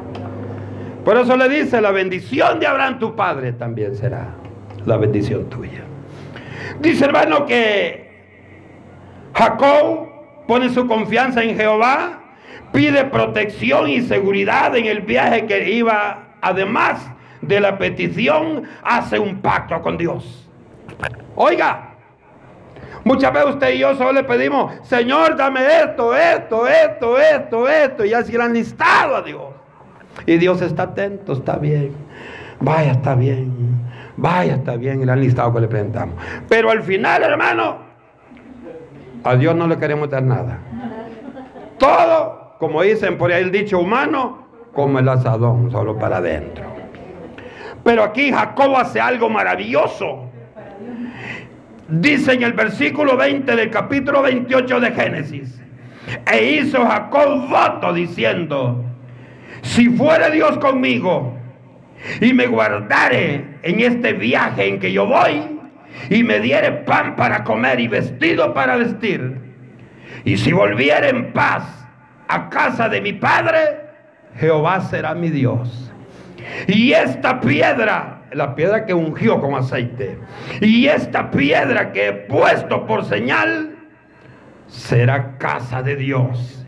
Por 1.04 1.16
eso 1.16 1.36
le 1.36 1.48
dice, 1.48 1.80
la 1.80 1.90
bendición 1.90 2.60
de 2.60 2.66
Abraham 2.66 2.98
tu 2.98 3.16
padre 3.16 3.52
también 3.52 3.96
será 3.96 4.28
la 4.84 4.96
bendición 4.96 5.48
tuya. 5.48 5.84
Dice 6.80 7.04
hermano 7.04 7.46
que 7.46 8.10
Jacob 9.34 10.08
pone 10.46 10.68
su 10.70 10.86
confianza 10.86 11.42
en 11.42 11.56
Jehová, 11.56 12.20
pide 12.72 13.04
protección 13.04 13.88
y 13.88 14.02
seguridad 14.02 14.76
en 14.76 14.86
el 14.86 15.00
viaje 15.00 15.46
que 15.46 15.72
iba, 15.72 16.36
además 16.40 17.10
de 17.40 17.60
la 17.60 17.78
petición, 17.78 18.64
hace 18.82 19.18
un 19.18 19.40
pacto 19.40 19.80
con 19.82 19.98
Dios. 19.98 20.48
Oiga, 21.34 21.91
Muchas 23.04 23.32
veces 23.32 23.50
usted 23.50 23.74
y 23.74 23.78
yo 23.78 23.94
solo 23.96 24.12
le 24.12 24.24
pedimos, 24.24 24.72
Señor, 24.82 25.36
dame 25.36 25.60
esto, 25.82 26.16
esto, 26.16 26.66
esto, 26.66 27.18
esto, 27.18 27.68
esto, 27.68 28.04
y 28.04 28.14
así 28.14 28.32
le 28.32 28.42
han 28.42 28.52
listado 28.52 29.16
a 29.16 29.22
Dios. 29.22 29.42
Y 30.26 30.36
Dios 30.36 30.62
está 30.62 30.84
atento, 30.84 31.32
está 31.32 31.56
bien. 31.56 31.92
Vaya, 32.60 32.92
está 32.92 33.14
bien. 33.14 33.80
Vaya, 34.16 34.54
está 34.54 34.76
bien. 34.76 35.02
Y 35.02 35.06
le 35.06 35.12
han 35.12 35.20
listado 35.20 35.52
que 35.52 35.60
le 35.60 35.68
presentamos. 35.68 36.14
Pero 36.48 36.70
al 36.70 36.82
final, 36.82 37.22
hermano, 37.22 37.78
a 39.24 39.36
Dios 39.36 39.54
no 39.56 39.66
le 39.66 39.78
queremos 39.78 40.08
dar 40.10 40.22
nada. 40.22 40.58
Todo, 41.78 42.54
como 42.58 42.82
dicen 42.82 43.18
por 43.18 43.32
ahí 43.32 43.42
el 43.42 43.50
dicho 43.50 43.78
humano, 43.78 44.46
como 44.72 45.00
el 45.00 45.08
asadón, 45.08 45.70
solo 45.70 45.98
para 45.98 46.18
adentro. 46.18 46.64
Pero 47.82 48.04
aquí 48.04 48.32
Jacob 48.32 48.76
hace 48.76 49.00
algo 49.00 49.28
maravilloso. 49.28 50.26
Dice 51.88 52.32
en 52.32 52.42
el 52.42 52.52
versículo 52.52 53.16
20 53.16 53.56
del 53.56 53.70
capítulo 53.70 54.22
28 54.22 54.80
de 54.80 54.90
Génesis, 54.92 55.60
e 56.30 56.52
hizo 56.52 56.84
Jacob 56.84 57.48
voto 57.48 57.92
diciendo, 57.92 58.84
si 59.62 59.88
fuere 59.90 60.30
Dios 60.30 60.58
conmigo 60.58 61.36
y 62.20 62.32
me 62.32 62.46
guardare 62.46 63.58
en 63.62 63.80
este 63.80 64.12
viaje 64.12 64.66
en 64.66 64.80
que 64.80 64.92
yo 64.92 65.06
voy 65.06 65.60
y 66.10 66.24
me 66.24 66.40
diere 66.40 66.72
pan 66.72 67.16
para 67.16 67.44
comer 67.44 67.78
y 67.80 67.88
vestido 67.88 68.52
para 68.54 68.76
vestir, 68.76 69.40
y 70.24 70.36
si 70.36 70.52
volviere 70.52 71.08
en 71.08 71.32
paz 71.32 71.64
a 72.28 72.48
casa 72.48 72.88
de 72.88 73.00
mi 73.00 73.12
padre, 73.12 73.58
Jehová 74.38 74.80
será 74.80 75.14
mi 75.14 75.30
Dios. 75.30 75.92
Y 76.66 76.92
esta 76.92 77.40
piedra, 77.40 78.21
la 78.34 78.54
piedra 78.54 78.86
que 78.86 78.94
ungió 78.94 79.40
con 79.40 79.54
aceite, 79.54 80.18
y 80.60 80.86
esta 80.86 81.30
piedra 81.30 81.92
que 81.92 82.08
he 82.08 82.12
puesto 82.12 82.86
por 82.86 83.04
señal, 83.04 83.76
será 84.68 85.36
casa 85.38 85.82
de 85.82 85.96
Dios. 85.96 86.66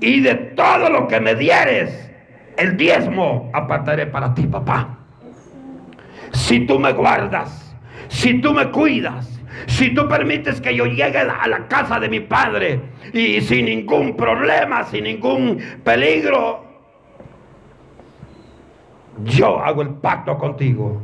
Y 0.00 0.20
de 0.20 0.34
todo 0.34 0.90
lo 0.90 1.08
que 1.08 1.20
me 1.20 1.34
dieres, 1.34 2.10
el 2.56 2.76
diezmo 2.76 3.50
apartaré 3.54 4.06
para 4.06 4.34
ti, 4.34 4.46
papá. 4.46 4.98
Si 6.32 6.66
tú 6.66 6.78
me 6.78 6.92
guardas, 6.92 7.74
si 8.08 8.40
tú 8.40 8.52
me 8.52 8.70
cuidas, 8.70 9.40
si 9.66 9.94
tú 9.94 10.06
permites 10.06 10.60
que 10.60 10.74
yo 10.74 10.84
llegue 10.84 11.18
a 11.18 11.48
la 11.48 11.66
casa 11.66 11.98
de 11.98 12.08
mi 12.08 12.20
padre 12.20 12.80
y 13.12 13.40
sin 13.40 13.66
ningún 13.66 14.16
problema, 14.16 14.84
sin 14.84 15.04
ningún 15.04 15.58
peligro, 15.82 16.65
yo 19.24 19.60
hago 19.60 19.82
el 19.82 19.90
pacto 19.90 20.36
contigo. 20.38 21.00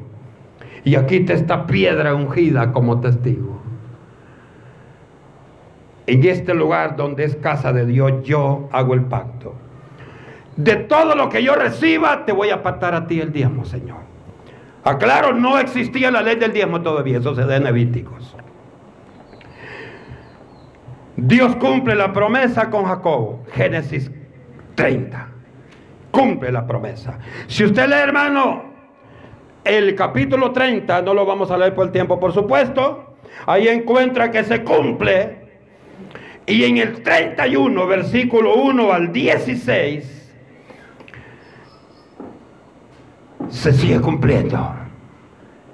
Y 0.85 0.97
aquí 0.97 1.21
te 1.21 1.35
esta 1.35 1.67
piedra 1.67 2.15
ungida 2.15 2.73
como 2.73 3.01
testigo. 3.01 3.61
En 6.07 6.25
este 6.25 6.55
lugar 6.55 6.97
donde 6.97 7.25
es 7.25 7.37
casa 7.37 7.73
de 7.73 7.87
Dios, 7.87 8.25
yo 8.25 8.69
hago 8.73 8.95
el 8.95 9.03
pacto. 9.03 9.55
De 10.57 10.77
todo 10.77 11.15
lo 11.15 11.29
que 11.29 11.43
yo 11.43 11.55
reciba, 11.55 12.25
te 12.25 12.33
voy 12.33 12.51
a 12.51 12.57
apartar 12.57 12.95
a 12.95 13.07
ti 13.07 13.21
el 13.21 13.33
diezmo, 13.33 13.65
Señor. 13.65 13.99
Aclaro, 14.85 15.33
no 15.33 15.59
existía 15.59 16.11
la 16.11 16.23
ley 16.23 16.37
del 16.37 16.53
diezmo 16.53 16.83
todavía, 16.83 17.19
eso 17.19 17.35
se 17.35 17.45
da 17.45 17.57
en 17.57 17.65
Levíticos. 17.65 18.37
Dios 21.17 21.55
cumple 21.57 21.95
la 21.95 22.13
promesa 22.13 22.69
con 22.69 22.85
Jacobo, 22.85 23.45
Génesis 23.53 24.11
30. 24.75 25.32
Cumple 26.13 26.53
la 26.53 26.65
promesa. 26.65 27.19
Si 27.49 27.65
usted 27.65 27.89
lee, 27.89 27.95
hermano, 27.95 28.63
el 29.65 29.95
capítulo 29.97 30.53
30, 30.53 31.03
no 31.03 31.15
lo 31.15 31.27
vamos 31.27 31.51
a 31.51 31.59
leer 31.59 31.75
por 31.75 31.87
el 31.87 31.93
tiempo, 31.93 32.21
por 32.21 32.33
supuesto, 32.33 33.17
ahí 33.47 33.67
encuentra 33.67 34.31
que 34.31 34.45
se 34.45 34.63
cumple. 34.63 35.41
Y 36.47 36.65
en 36.65 36.79
el 36.79 37.03
31, 37.03 37.87
versículo 37.87 38.57
1 38.57 38.93
al 38.93 39.13
16, 39.13 40.35
se 43.49 43.73
sigue 43.73 44.01
cumpliendo 44.01 44.75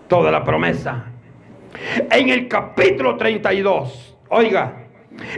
toda 0.08 0.30
la 0.30 0.44
promesa. 0.44 1.06
En 2.10 2.28
el 2.28 2.48
capítulo 2.48 3.16
32, 3.16 4.16
oiga, 4.28 4.87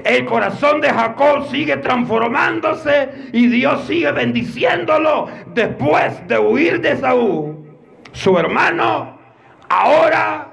el 0.05 0.24
corazón 0.26 0.81
de 0.81 0.91
Jacob 0.91 1.49
sigue 1.51 1.76
transformándose 1.78 3.31
y 3.33 3.47
Dios 3.49 3.87
sigue 3.87 4.12
bendiciéndolo 4.12 5.28
después 5.55 6.26
de 6.28 6.39
huir 6.39 6.81
de 6.81 6.97
Saúl. 6.97 7.57
Su 8.12 8.39
hermano, 8.39 9.18
ahora 9.68 10.49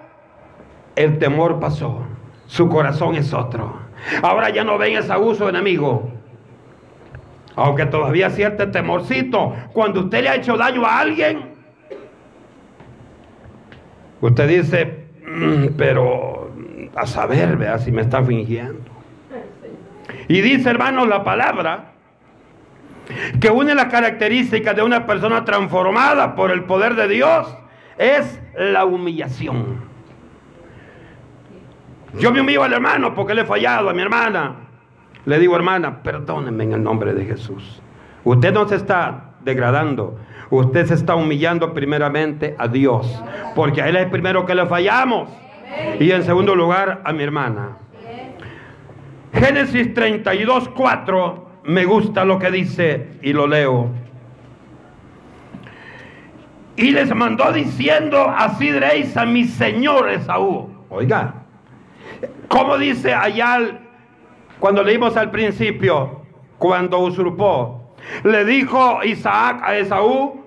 el 0.95 1.17
temor 1.19 1.59
pasó. 1.59 2.03
Su 2.45 2.69
corazón 2.69 3.15
es 3.15 3.33
otro. 3.33 3.79
Ahora 4.21 4.49
ya 4.49 4.63
no 4.63 4.77
ven 4.77 4.97
a 4.97 5.01
Saúl 5.01 5.35
su 5.35 5.47
enemigo. 5.47 6.11
Aunque 7.55 7.85
todavía 7.85 8.29
siente 8.29 8.67
temorcito. 8.67 9.53
Cuando 9.73 10.01
usted 10.01 10.23
le 10.23 10.29
ha 10.29 10.35
hecho 10.35 10.55
daño 10.55 10.85
a 10.85 10.99
alguien, 10.99 11.53
usted 14.21 14.47
dice, 14.47 15.07
mm, 15.27 15.75
pero 15.75 16.51
a 16.95 17.05
saber, 17.05 17.57
vea 17.57 17.77
si 17.79 17.91
me 17.91 18.01
está 18.03 18.23
fingiendo. 18.23 18.96
Y 20.27 20.41
dice, 20.41 20.69
hermanos, 20.69 21.07
la 21.07 21.23
palabra 21.23 21.93
que 23.39 23.49
une 23.49 23.73
las 23.73 23.85
características 23.85 24.75
de 24.75 24.83
una 24.83 25.05
persona 25.05 25.45
transformada 25.45 26.35
por 26.35 26.51
el 26.51 26.63
poder 26.65 26.95
de 26.95 27.07
Dios 27.07 27.55
es 27.97 28.39
la 28.55 28.85
humillación. 28.85 29.87
Yo 32.19 32.31
me 32.31 32.41
humillo 32.41 32.63
al 32.63 32.73
hermano 32.73 33.13
porque 33.13 33.33
le 33.33 33.41
he 33.41 33.45
fallado 33.45 33.89
a 33.89 33.93
mi 33.93 34.01
hermana. 34.01 34.55
Le 35.25 35.39
digo, 35.39 35.55
hermana, 35.55 36.01
perdónenme 36.03 36.63
en 36.63 36.73
el 36.73 36.83
nombre 36.83 37.13
de 37.13 37.25
Jesús. 37.25 37.81
Usted 38.23 38.53
no 38.53 38.67
se 38.67 38.75
está 38.75 39.31
degradando. 39.43 40.17
Usted 40.49 40.85
se 40.85 40.93
está 40.93 41.15
humillando 41.15 41.73
primeramente 41.73 42.55
a 42.57 42.67
Dios. 42.67 43.21
Porque 43.55 43.81
a 43.81 43.89
Él 43.89 43.97
es 43.97 44.07
primero 44.07 44.45
que 44.45 44.55
le 44.55 44.65
fallamos. 44.65 45.29
Y 45.99 46.11
en 46.11 46.23
segundo 46.23 46.55
lugar 46.55 47.01
a 47.03 47.13
mi 47.13 47.23
hermana. 47.23 47.77
Génesis 49.39 49.93
32, 49.93 50.69
4, 50.69 51.49
me 51.65 51.85
gusta 51.85 52.25
lo 52.25 52.39
que 52.39 52.49
dice 52.49 53.07
y 53.21 53.33
lo 53.33 53.45
leo. 53.45 53.89
Y 56.75 56.89
les 56.89 57.13
mandó 57.13 57.51
diciendo, 57.51 58.33
así 58.35 58.71
diréis 58.71 59.15
a 59.15 59.25
mi 59.25 59.45
señor 59.45 60.09
Esaú. 60.09 60.69
Oiga, 60.89 61.35
como 62.47 62.79
dice 62.79 63.13
allá 63.13 63.79
cuando 64.59 64.81
leímos 64.81 65.15
al 65.17 65.29
principio, 65.29 66.21
cuando 66.57 66.97
usurpó, 66.97 67.93
le 68.23 68.43
dijo 68.43 69.03
Isaac 69.03 69.61
a 69.63 69.77
Esaú, 69.77 70.43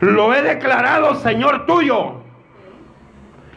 lo 0.00 0.32
he 0.32 0.40
declarado 0.40 1.16
Señor 1.16 1.66
tuyo. 1.66 2.22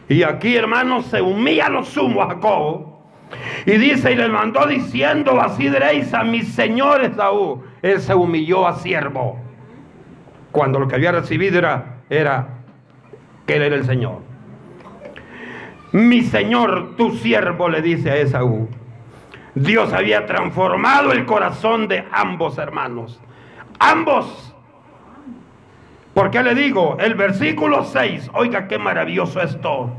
Y 0.08 0.22
aquí, 0.22 0.54
hermanos, 0.54 1.06
se 1.06 1.22
humilla 1.22 1.70
lo 1.70 1.82
sumo 1.82 2.22
a 2.22 2.28
Jacob 2.28 2.89
y 3.66 3.72
dice, 3.72 4.12
y 4.12 4.16
le 4.16 4.28
mandó 4.28 4.66
diciendo, 4.66 5.40
así 5.40 5.68
diréis 5.68 6.12
a 6.14 6.24
mis 6.24 6.52
señores 6.54 7.16
Saúl. 7.16 7.60
Él 7.82 8.00
se 8.00 8.14
humilló 8.14 8.66
a 8.66 8.74
siervo. 8.74 9.38
Cuando 10.50 10.80
lo 10.80 10.88
que 10.88 10.96
había 10.96 11.12
recibido 11.12 11.58
era, 11.58 12.00
era 12.08 12.48
que 13.46 13.56
él 13.56 13.62
era 13.62 13.76
el 13.76 13.84
Señor. 13.84 14.20
Mi 15.92 16.22
Señor, 16.22 16.96
tu 16.96 17.12
siervo, 17.16 17.68
le 17.68 17.82
dice 17.82 18.10
a 18.10 18.16
Esaú. 18.16 18.68
Dios 19.54 19.92
había 19.92 20.26
transformado 20.26 21.12
el 21.12 21.26
corazón 21.26 21.88
de 21.88 22.04
ambos 22.12 22.58
hermanos. 22.58 23.20
Ambos. 23.78 24.54
¿Por 26.14 26.30
qué 26.30 26.42
le 26.42 26.54
digo? 26.54 26.96
El 27.00 27.14
versículo 27.14 27.84
6, 27.84 28.30
oiga 28.34 28.68
qué 28.68 28.78
maravilloso 28.78 29.40
esto. 29.40 29.90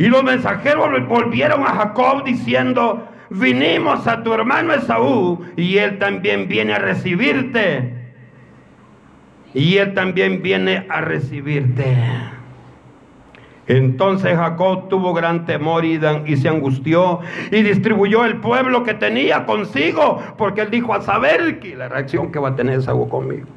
Y 0.00 0.06
los 0.08 0.24
mensajeros 0.24 1.06
volvieron 1.06 1.62
a 1.62 1.74
Jacob 1.74 2.24
diciendo, 2.24 3.06
vinimos 3.28 4.06
a 4.06 4.22
tu 4.22 4.32
hermano 4.32 4.72
Esaú 4.72 5.44
y 5.58 5.76
él 5.76 5.98
también 5.98 6.48
viene 6.48 6.72
a 6.72 6.78
recibirte. 6.78 8.14
Y 9.52 9.76
él 9.76 9.92
también 9.92 10.40
viene 10.40 10.86
a 10.88 11.02
recibirte. 11.02 11.98
Entonces 13.66 14.38
Jacob 14.38 14.88
tuvo 14.88 15.12
gran 15.12 15.44
temor 15.44 15.84
y, 15.84 16.00
se 16.38 16.48
angustió 16.48 17.20
y 17.50 17.62
distribuyó 17.62 18.24
el 18.24 18.38
pueblo 18.38 18.82
que 18.84 18.94
tenía 18.94 19.44
consigo, 19.44 20.22
porque 20.38 20.62
él 20.62 20.70
dijo 20.70 20.94
a 20.94 21.02
saber 21.02 21.60
que 21.60 21.76
la 21.76 21.90
reacción 21.90 22.32
que 22.32 22.38
va 22.38 22.48
a 22.48 22.56
tener 22.56 22.78
Esaú 22.78 23.06
conmigo. 23.06 23.48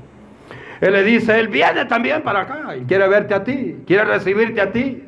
Él 0.82 0.92
le 0.92 1.06
dice, 1.06 1.40
él 1.40 1.48
viene 1.48 1.86
también 1.86 2.22
para 2.22 2.42
acá 2.42 2.76
y 2.76 2.82
quiere 2.82 3.08
verte 3.08 3.34
a 3.34 3.46
ti, 3.46 3.78
quiere 3.88 4.04
recibirte 4.04 4.60
a 4.60 4.74
ti. 4.74 5.04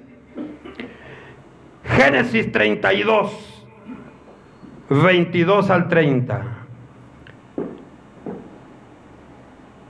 Génesis 1.85 2.51
32, 2.51 3.65
22 4.89 5.69
al 5.69 5.87
30. 5.87 6.43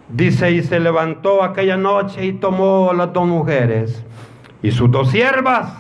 Dice, 0.09 0.51
y 0.51 0.61
se 0.61 0.79
levantó 0.79 1.43
aquella 1.43 1.77
noche 1.77 2.25
y 2.25 2.33
tomó 2.33 2.93
las 2.93 3.11
dos 3.11 3.27
mujeres 3.27 4.05
y 4.61 4.71
sus 4.71 4.89
dos 4.89 5.09
siervas 5.11 5.73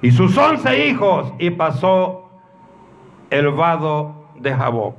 y 0.00 0.10
sus 0.10 0.36
once 0.36 0.86
hijos 0.86 1.32
y 1.38 1.50
pasó 1.50 2.30
el 3.30 3.50
vado 3.50 4.26
de 4.38 4.54
Jabob. 4.54 4.94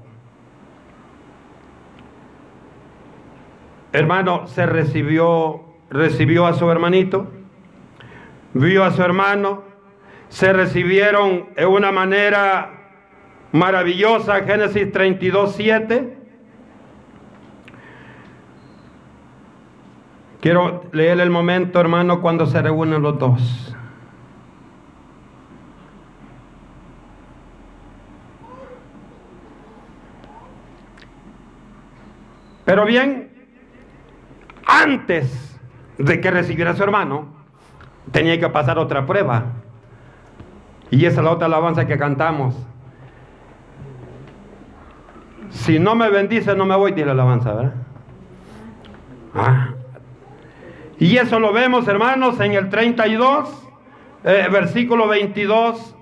Hermano, 3.93 4.47
se 4.47 4.65
recibió, 4.65 5.63
recibió 5.89 6.47
a 6.47 6.53
su 6.53 6.69
hermanito, 6.69 7.27
vio 8.53 8.83
a 8.83 8.91
su 8.91 9.01
hermano, 9.01 9.64
se 10.29 10.53
recibieron 10.53 11.49
en 11.55 11.67
una 11.67 11.91
manera 11.91 12.71
maravillosa, 13.51 14.41
Génesis 14.41 14.91
32, 14.91 15.55
7. 15.55 16.17
Quiero 20.41 20.83
leer 20.91 21.19
el 21.21 21.29
momento, 21.29 21.79
hermano, 21.79 22.21
cuando 22.21 22.45
se 22.45 22.61
reúnen 22.61 23.01
los 23.01 23.17
dos. 23.17 23.75
Pero 32.65 32.85
bien, 32.85 33.31
antes 34.65 35.59
de 35.97 36.19
que 36.19 36.31
recibiera 36.31 36.75
su 36.75 36.83
hermano, 36.83 37.27
tenía 38.11 38.39
que 38.39 38.49
pasar 38.49 38.77
otra 38.79 39.05
prueba. 39.05 39.64
Y 40.91 41.05
esa 41.05 41.19
es 41.19 41.25
la 41.25 41.31
otra 41.31 41.47
alabanza 41.47 41.85
que 41.85 41.97
cantamos. 41.97 42.55
Si 45.49 45.79
no 45.79 45.95
me 45.95 46.09
bendice, 46.09 46.55
no 46.55 46.65
me 46.65 46.75
voy, 46.75 46.91
de 46.91 47.05
la 47.05 47.13
alabanza, 47.13 47.53
¿verdad? 47.53 47.73
Ah. 49.33 49.69
Y 50.99 51.17
eso 51.17 51.39
lo 51.39 51.51
vemos, 51.51 51.87
hermanos, 51.87 52.39
en 52.39 52.53
el 52.53 52.69
32, 52.69 53.67
eh, 54.23 54.47
versículo 54.51 55.07
22, 55.07 55.95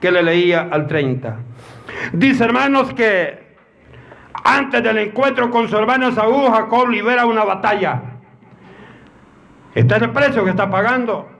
que 0.00 0.10
le 0.10 0.22
leía 0.22 0.68
al 0.70 0.86
30. 0.86 1.36
Dice, 2.12 2.44
hermanos, 2.44 2.92
que 2.94 3.46
antes 4.44 4.82
del 4.82 4.98
encuentro 4.98 5.50
con 5.50 5.68
su 5.68 5.76
hermano 5.76 6.12
Saúl, 6.12 6.50
Jacob 6.50 6.88
libera 6.88 7.26
una 7.26 7.44
batalla. 7.44 8.02
Este 9.74 9.96
es 9.96 10.02
el 10.02 10.10
precio 10.10 10.44
que 10.44 10.50
está 10.50 10.70
pagando. 10.70 11.35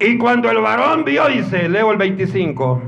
Y 0.00 0.16
cuando 0.18 0.50
el 0.50 0.58
varón 0.58 1.04
vio, 1.04 1.26
dice, 1.26 1.68
leo 1.68 1.90
el 1.90 1.98
25, 1.98 2.82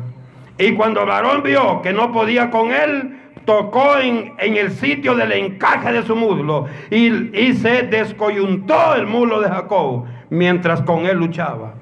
y 0.59 0.75
cuando 0.75 1.01
el 1.01 1.09
varón 1.09 1.43
vio 1.43 1.83
que 1.83 1.93
no 1.93 2.13
podía 2.13 2.51
con 2.51 2.73
él, 2.73 3.17
tocó 3.45 3.99
en, 3.99 4.35
el 4.39 4.71
sitio 4.71 5.15
del 5.15 5.33
encaje 5.33 5.93
de 5.93 6.03
su 6.03 6.15
muslo 6.15 6.67
y, 6.91 7.37
y 7.37 7.55
se 7.55 7.83
descoyuntó 7.83 8.95
el 8.95 9.07
muslo 9.07 9.41
de 9.41 9.49
Jacob 9.49 10.05
mientras 10.29 10.83
con 10.83 11.07
él 11.07 11.17
luchaba. 11.17 11.75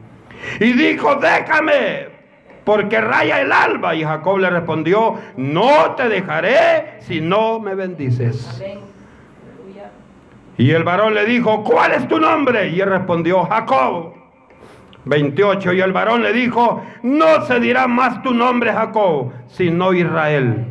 Y 0.60 0.72
dijo, 0.72 1.16
déjame, 1.16 2.08
porque 2.64 3.00
raya 3.00 3.40
el 3.40 3.50
alba. 3.50 3.94
Y 3.94 4.04
Jacob 4.04 4.38
le 4.38 4.50
respondió, 4.50 5.14
no 5.36 5.94
te 5.96 6.08
dejaré 6.08 7.00
si 7.00 7.20
no 7.20 7.58
me 7.60 7.74
bendices. 7.74 8.62
Y 10.58 10.70
el 10.72 10.84
varón 10.84 11.14
le 11.14 11.24
dijo, 11.24 11.64
¿cuál 11.64 11.92
es 11.92 12.06
tu 12.08 12.18
nombre? 12.18 12.68
Y 12.68 12.80
él 12.80 12.90
respondió, 12.90 13.44
Jacob. 13.44 14.17
28. 15.08 15.72
Y 15.72 15.80
el 15.80 15.92
varón 15.92 16.22
le 16.22 16.32
dijo, 16.32 16.82
no 17.02 17.42
se 17.46 17.58
dirá 17.60 17.86
más 17.86 18.22
tu 18.22 18.32
nombre 18.32 18.72
Jacob, 18.72 19.32
sino 19.48 19.92
Israel, 19.92 20.66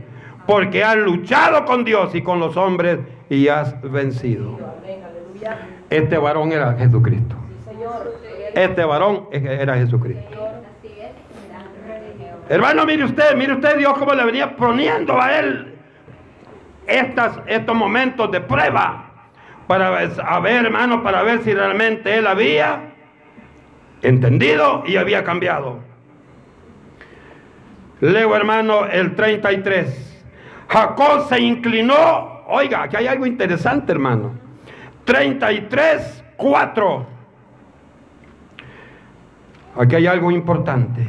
porque 0.45 0.83
has 0.83 0.97
luchado 0.97 1.65
con 1.65 1.83
Dios 1.83 2.13
y 2.15 2.21
con 2.21 2.39
los 2.39 2.55
hombres 2.55 2.99
y 3.29 3.47
has 3.47 3.79
vencido. 3.81 4.59
Este 5.89 6.17
varón 6.17 6.51
era 6.51 6.73
Jesucristo. 6.73 7.35
Este 8.53 8.83
varón 8.83 9.27
era 9.31 9.75
Jesucristo. 9.75 10.37
Hermano, 12.49 12.85
mire 12.85 13.03
usted, 13.03 13.35
mire 13.35 13.53
usted 13.53 13.77
Dios 13.77 13.93
cómo 13.97 14.13
le 14.13 14.23
venía 14.23 14.55
poniendo 14.55 15.21
a 15.21 15.37
él 15.37 15.75
estas, 16.87 17.39
estos 17.45 17.75
momentos 17.75 18.31
de 18.31 18.39
prueba 18.39 19.07
para 19.67 19.89
ver, 20.39 20.65
hermano, 20.65 21.03
para 21.03 21.23
ver 21.23 21.43
si 21.43 21.53
realmente 21.53 22.17
él 22.17 22.25
había 22.25 22.86
entendido 24.01 24.83
y 24.85 24.97
había 24.97 25.23
cambiado. 25.23 25.79
Leo 27.99 28.35
hermano 28.35 28.85
el 28.85 29.15
33. 29.15 30.23
Jacob 30.67 31.27
se 31.29 31.39
inclinó. 31.39 32.43
Oiga, 32.47 32.83
aquí 32.83 32.97
hay 32.97 33.07
algo 33.07 33.25
interesante 33.25 33.91
hermano. 33.91 34.31
33, 35.05 36.23
4. 36.37 37.05
Aquí 39.77 39.95
hay 39.95 40.07
algo 40.07 40.31
importante. 40.31 41.07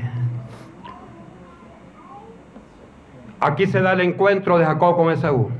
Aquí 3.40 3.66
se 3.66 3.80
da 3.80 3.92
el 3.92 4.00
encuentro 4.00 4.58
de 4.58 4.64
Jacob 4.64 4.96
con 4.96 5.10
Esaú. 5.12 5.50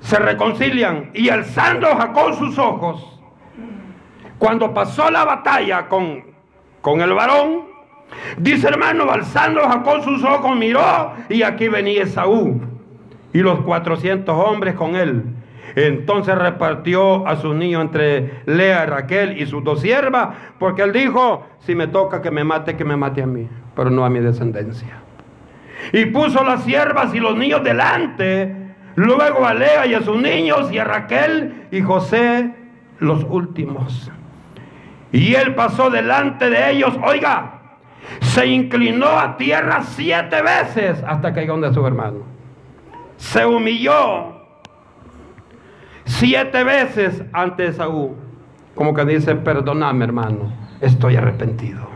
Se 0.00 0.18
reconcilian 0.18 1.10
y 1.14 1.28
alzando 1.28 1.88
Jacob 1.96 2.34
sus 2.34 2.58
ojos, 2.58 3.21
cuando 4.42 4.74
pasó 4.74 5.08
la 5.08 5.24
batalla 5.24 5.88
con, 5.88 6.24
con 6.80 7.00
el 7.00 7.12
varón, 7.12 7.60
dice 8.36 8.66
hermano, 8.66 9.08
alzando 9.08 9.60
Jacob 9.60 10.02
sus 10.02 10.24
ojos, 10.24 10.56
miró 10.56 11.12
y 11.28 11.44
aquí 11.44 11.68
venía 11.68 12.02
Esaú 12.02 12.60
y 13.32 13.38
los 13.38 13.60
400 13.60 14.36
hombres 14.36 14.74
con 14.74 14.96
él. 14.96 15.22
Entonces 15.76 16.36
repartió 16.36 17.24
a 17.24 17.36
sus 17.36 17.54
niños 17.54 17.82
entre 17.82 18.42
Lea, 18.46 18.84
Raquel 18.84 19.40
y 19.40 19.46
sus 19.46 19.62
dos 19.62 19.80
siervas, 19.80 20.30
porque 20.58 20.82
él 20.82 20.92
dijo, 20.92 21.46
si 21.60 21.76
me 21.76 21.86
toca 21.86 22.20
que 22.20 22.32
me 22.32 22.42
mate, 22.42 22.76
que 22.76 22.84
me 22.84 22.96
mate 22.96 23.22
a 23.22 23.26
mí, 23.26 23.48
pero 23.76 23.90
no 23.90 24.04
a 24.04 24.10
mi 24.10 24.18
descendencia. 24.18 24.98
Y 25.92 26.06
puso 26.06 26.42
las 26.42 26.64
siervas 26.64 27.14
y 27.14 27.20
los 27.20 27.36
niños 27.36 27.62
delante, 27.62 28.74
luego 28.96 29.46
a 29.46 29.54
Lea 29.54 29.86
y 29.86 29.94
a 29.94 30.02
sus 30.02 30.20
niños 30.20 30.72
y 30.72 30.78
a 30.78 30.84
Raquel 30.84 31.68
y 31.70 31.80
José 31.80 32.50
los 32.98 33.22
últimos. 33.22 34.10
Y 35.12 35.34
él 35.34 35.54
pasó 35.54 35.90
delante 35.90 36.48
de 36.48 36.70
ellos, 36.72 36.96
oiga, 37.04 37.60
se 38.20 38.46
inclinó 38.46 39.08
a 39.08 39.36
tierra 39.36 39.82
siete 39.82 40.42
veces 40.42 41.02
hasta 41.06 41.32
que 41.32 41.40
llegó 41.40 41.52
donde 41.52 41.72
su 41.72 41.86
hermano. 41.86 42.20
Se 43.18 43.44
humilló 43.44 44.32
siete 46.04 46.64
veces 46.64 47.22
ante 47.32 47.72
Saúl. 47.72 48.16
Como 48.74 48.94
que 48.94 49.04
dice, 49.04 49.34
perdóname 49.36 50.04
hermano, 50.04 50.50
estoy 50.80 51.16
arrepentido. 51.16 51.86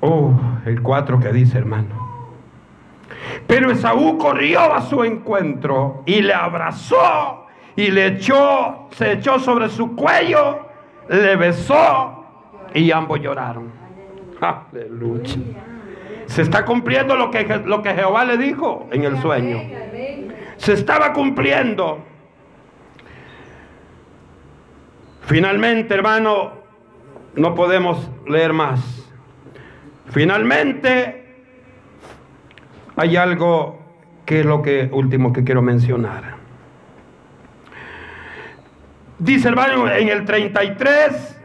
Oh, 0.00 0.32
el 0.64 0.82
cuatro 0.82 1.20
que 1.20 1.32
dice 1.32 1.58
hermano. 1.58 2.02
Pero 3.46 3.70
Esaú 3.70 4.18
corrió 4.18 4.72
a 4.72 4.80
su 4.80 5.04
encuentro 5.04 6.02
y 6.06 6.22
le 6.22 6.34
abrazó 6.34 7.41
y 7.76 7.90
le 7.90 8.06
echó, 8.06 8.88
se 8.92 9.12
echó 9.12 9.38
sobre 9.38 9.68
su 9.68 9.94
cuello, 9.94 10.66
le 11.08 11.36
besó 11.36 12.24
y 12.74 12.90
ambos 12.90 13.20
lloraron. 13.20 13.70
Aleluya. 14.40 15.36
Se 16.26 16.42
está 16.42 16.64
cumpliendo 16.64 17.16
lo 17.16 17.30
que, 17.30 17.44
lo 17.64 17.82
que 17.82 17.94
Jehová 17.94 18.24
le 18.24 18.36
dijo 18.36 18.88
en 18.90 19.04
el 19.04 19.20
sueño. 19.20 19.60
Se 20.56 20.72
estaba 20.72 21.12
cumpliendo. 21.12 21.98
Finalmente, 25.22 25.94
hermano, 25.94 26.52
no 27.34 27.54
podemos 27.54 28.10
leer 28.26 28.52
más. 28.52 29.10
Finalmente, 30.06 31.22
hay 32.96 33.16
algo 33.16 33.80
que 34.26 34.40
es 34.40 34.46
lo 34.46 34.62
que 34.62 34.88
último 34.92 35.32
que 35.32 35.44
quiero 35.44 35.62
mencionar. 35.62 36.41
Dice 39.22 39.46
hermano 39.46 39.88
en 39.88 40.08
el 40.08 40.24
33, 40.24 41.40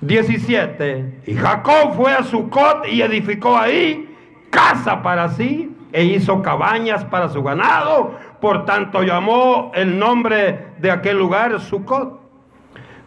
17. 0.00 1.20
Y 1.26 1.34
Jacob 1.34 1.94
fue 1.94 2.14
a 2.14 2.22
Sucot 2.22 2.86
y 2.88 3.02
edificó 3.02 3.58
ahí 3.58 4.08
casa 4.48 5.02
para 5.02 5.28
sí 5.28 5.70
e 5.92 6.04
hizo 6.04 6.40
cabañas 6.40 7.04
para 7.04 7.28
su 7.28 7.42
ganado. 7.42 8.14
Por 8.40 8.64
tanto 8.64 9.02
llamó 9.02 9.70
el 9.74 9.98
nombre 9.98 10.68
de 10.78 10.90
aquel 10.90 11.18
lugar 11.18 11.60
Sucot. 11.60 12.22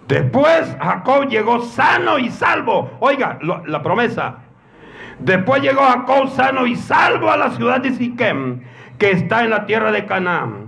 Después 0.08 0.78
Jacob 0.80 1.28
llegó 1.28 1.62
sano 1.62 2.20
y 2.20 2.30
salvo. 2.30 2.92
Oiga, 3.00 3.40
la 3.42 3.82
promesa. 3.82 4.44
Después 5.18 5.64
llegó 5.64 5.82
Jacob 5.82 6.30
sano 6.30 6.68
y 6.68 6.76
salvo 6.76 7.32
a 7.32 7.38
la 7.38 7.50
ciudad 7.50 7.82
de 7.82 7.96
Siquem, 7.96 8.62
que 9.00 9.10
está 9.10 9.44
en 9.44 9.50
la 9.50 9.66
tierra 9.66 9.92
de 9.92 10.06
Canaán 10.06 10.65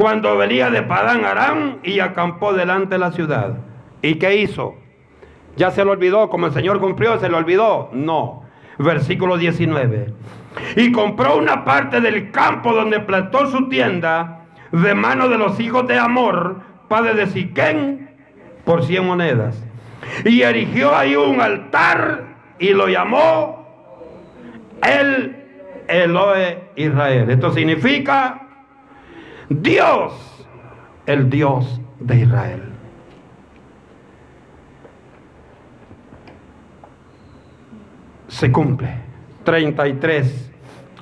cuando 0.00 0.34
venía 0.38 0.70
de 0.70 0.80
Padán 0.82 1.26
Aram 1.26 1.76
y 1.82 2.00
acampó 2.00 2.54
delante 2.54 2.94
de 2.94 2.98
la 3.00 3.12
ciudad. 3.12 3.58
¿Y 4.00 4.14
qué 4.14 4.36
hizo? 4.38 4.76
¿Ya 5.58 5.70
se 5.72 5.84
lo 5.84 5.90
olvidó? 5.90 6.30
Como 6.30 6.46
el 6.46 6.54
Señor 6.54 6.80
cumplió, 6.80 7.20
¿se 7.20 7.28
lo 7.28 7.36
olvidó? 7.36 7.90
No. 7.92 8.44
Versículo 8.78 9.36
19. 9.36 10.14
Y 10.76 10.90
compró 10.90 11.36
una 11.36 11.66
parte 11.66 12.00
del 12.00 12.30
campo 12.30 12.72
donde 12.72 13.00
plantó 13.00 13.46
su 13.48 13.68
tienda 13.68 14.46
de 14.72 14.94
mano 14.94 15.28
de 15.28 15.36
los 15.36 15.60
hijos 15.60 15.86
de 15.86 15.98
Amor, 15.98 16.62
padre 16.88 17.12
de 17.12 17.26
Siquén, 17.26 18.08
por 18.64 18.86
cien 18.86 19.06
monedas. 19.06 19.62
Y 20.24 20.40
erigió 20.40 20.96
ahí 20.96 21.14
un 21.14 21.42
altar 21.42 22.24
y 22.58 22.70
lo 22.70 22.88
llamó 22.88 23.66
el 24.82 25.36
Eloe 25.88 26.70
Israel. 26.76 27.28
Esto 27.28 27.52
significa 27.52 28.46
Dios, 29.50 30.12
el 31.06 31.28
Dios 31.28 31.80
de 31.98 32.20
Israel. 32.20 32.62
Se 38.28 38.52
cumple. 38.52 38.94
33, 39.42 40.52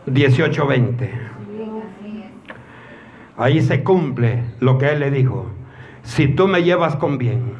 18, 0.06 0.66
20. 0.66 1.28
ahí 3.36 3.60
se 3.60 3.84
cumple 3.84 4.44
lo 4.60 4.78
que 4.78 4.92
él 4.92 5.00
le 5.00 5.10
dijo. 5.10 5.46
Si 6.02 6.28
tú 6.28 6.48
me 6.48 6.62
llevas 6.62 6.96
con 6.96 7.18
bien, 7.18 7.52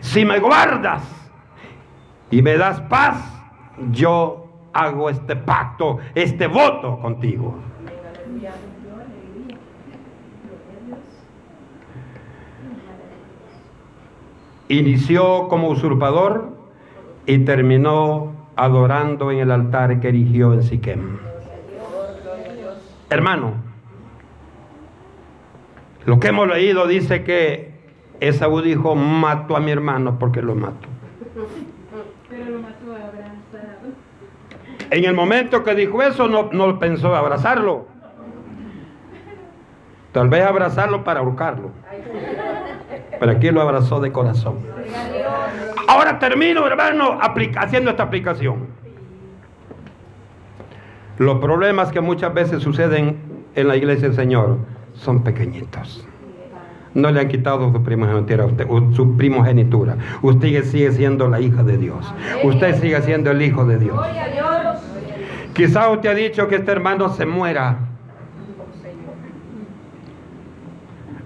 si 0.00 0.24
me 0.24 0.40
guardas 0.40 1.02
y 2.30 2.42
me 2.42 2.56
das 2.56 2.80
paz, 2.80 3.18
yo 3.92 4.48
hago 4.72 5.08
este 5.08 5.36
pacto, 5.36 5.98
este 6.16 6.48
voto 6.48 6.98
contigo. 6.98 7.56
Inició 14.68 15.48
como 15.48 15.68
usurpador 15.68 16.56
y 17.26 17.38
terminó 17.40 18.32
adorando 18.56 19.30
en 19.30 19.38
el 19.38 19.50
altar 19.50 20.00
que 20.00 20.08
erigió 20.08 20.52
en 20.54 20.62
Siquem. 20.62 21.18
Hermano, 23.10 23.54
lo 26.06 26.20
que 26.20 26.28
hemos 26.28 26.48
leído 26.48 26.86
dice 26.86 27.24
que 27.24 27.74
Esaú 28.20 28.60
dijo, 28.60 28.94
mato 28.94 29.56
a 29.56 29.60
mi 29.60 29.70
hermano 29.70 30.18
porque 30.18 30.42
lo 30.42 30.54
mato. 30.54 30.88
Pero 32.28 32.50
lo 32.50 32.58
mató 32.60 32.92
abrazado. 32.92 33.92
En 34.90 35.04
el 35.04 35.14
momento 35.14 35.64
que 35.64 35.74
dijo 35.74 36.02
eso, 36.02 36.28
no, 36.28 36.50
no 36.52 36.78
pensó 36.78 37.14
abrazarlo. 37.14 37.86
Tal 40.12 40.28
vez 40.28 40.44
abrazarlo 40.44 41.04
para 41.04 41.20
ahorcarlo. 41.20 41.70
Pero 43.20 43.32
aquí 43.32 43.50
lo 43.50 43.62
abrazó 43.62 44.00
de 44.00 44.12
corazón. 44.12 44.58
Ahora 45.88 46.18
termino, 46.18 46.66
hermano, 46.66 47.18
haciendo 47.56 47.90
esta 47.90 48.02
aplicación. 48.02 48.66
Los 51.18 51.38
problemas 51.38 51.92
que 51.92 52.00
muchas 52.00 52.34
veces 52.34 52.62
suceden 52.62 53.18
en 53.54 53.68
la 53.68 53.76
iglesia 53.76 54.08
del 54.08 54.16
Señor 54.16 54.58
son 54.94 55.22
pequeñitos. 55.22 56.06
No 56.94 57.10
le 57.10 57.20
han 57.20 57.28
quitado 57.28 57.72
su 57.72 57.82
primogenitura, 57.82 58.46
usted, 58.46 58.66
su 58.92 59.16
primogenitura. 59.16 59.96
Usted 60.22 60.64
sigue 60.64 60.92
siendo 60.92 61.28
la 61.28 61.40
hija 61.40 61.62
de 61.62 61.76
Dios. 61.76 62.12
Usted 62.44 62.80
sigue 62.80 63.00
siendo 63.02 63.30
el 63.32 63.42
hijo 63.42 63.64
de 63.64 63.78
Dios. 63.78 64.00
Quizá 65.54 65.88
usted 65.90 66.10
ha 66.10 66.14
dicho 66.14 66.48
que 66.48 66.56
este 66.56 66.72
hermano 66.72 67.08
se 67.10 67.26
muera. 67.26 67.78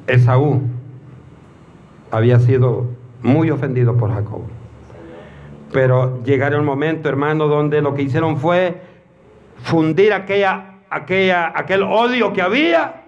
Esaú 0.06 0.62
había 2.10 2.38
sido 2.40 2.86
muy 3.22 3.50
ofendido 3.50 3.96
por 3.96 4.12
Jacob. 4.12 4.42
Pero 5.72 6.22
llegaron 6.22 6.60
el 6.60 6.66
momento, 6.66 7.08
hermano, 7.08 7.46
donde 7.46 7.82
lo 7.82 7.94
que 7.94 8.02
hicieron 8.02 8.38
fue 8.38 8.80
fundir 9.62 10.12
aquella, 10.12 10.78
aquella, 10.88 11.52
aquel 11.54 11.82
odio 11.82 12.32
que 12.32 12.40
había 12.40 13.02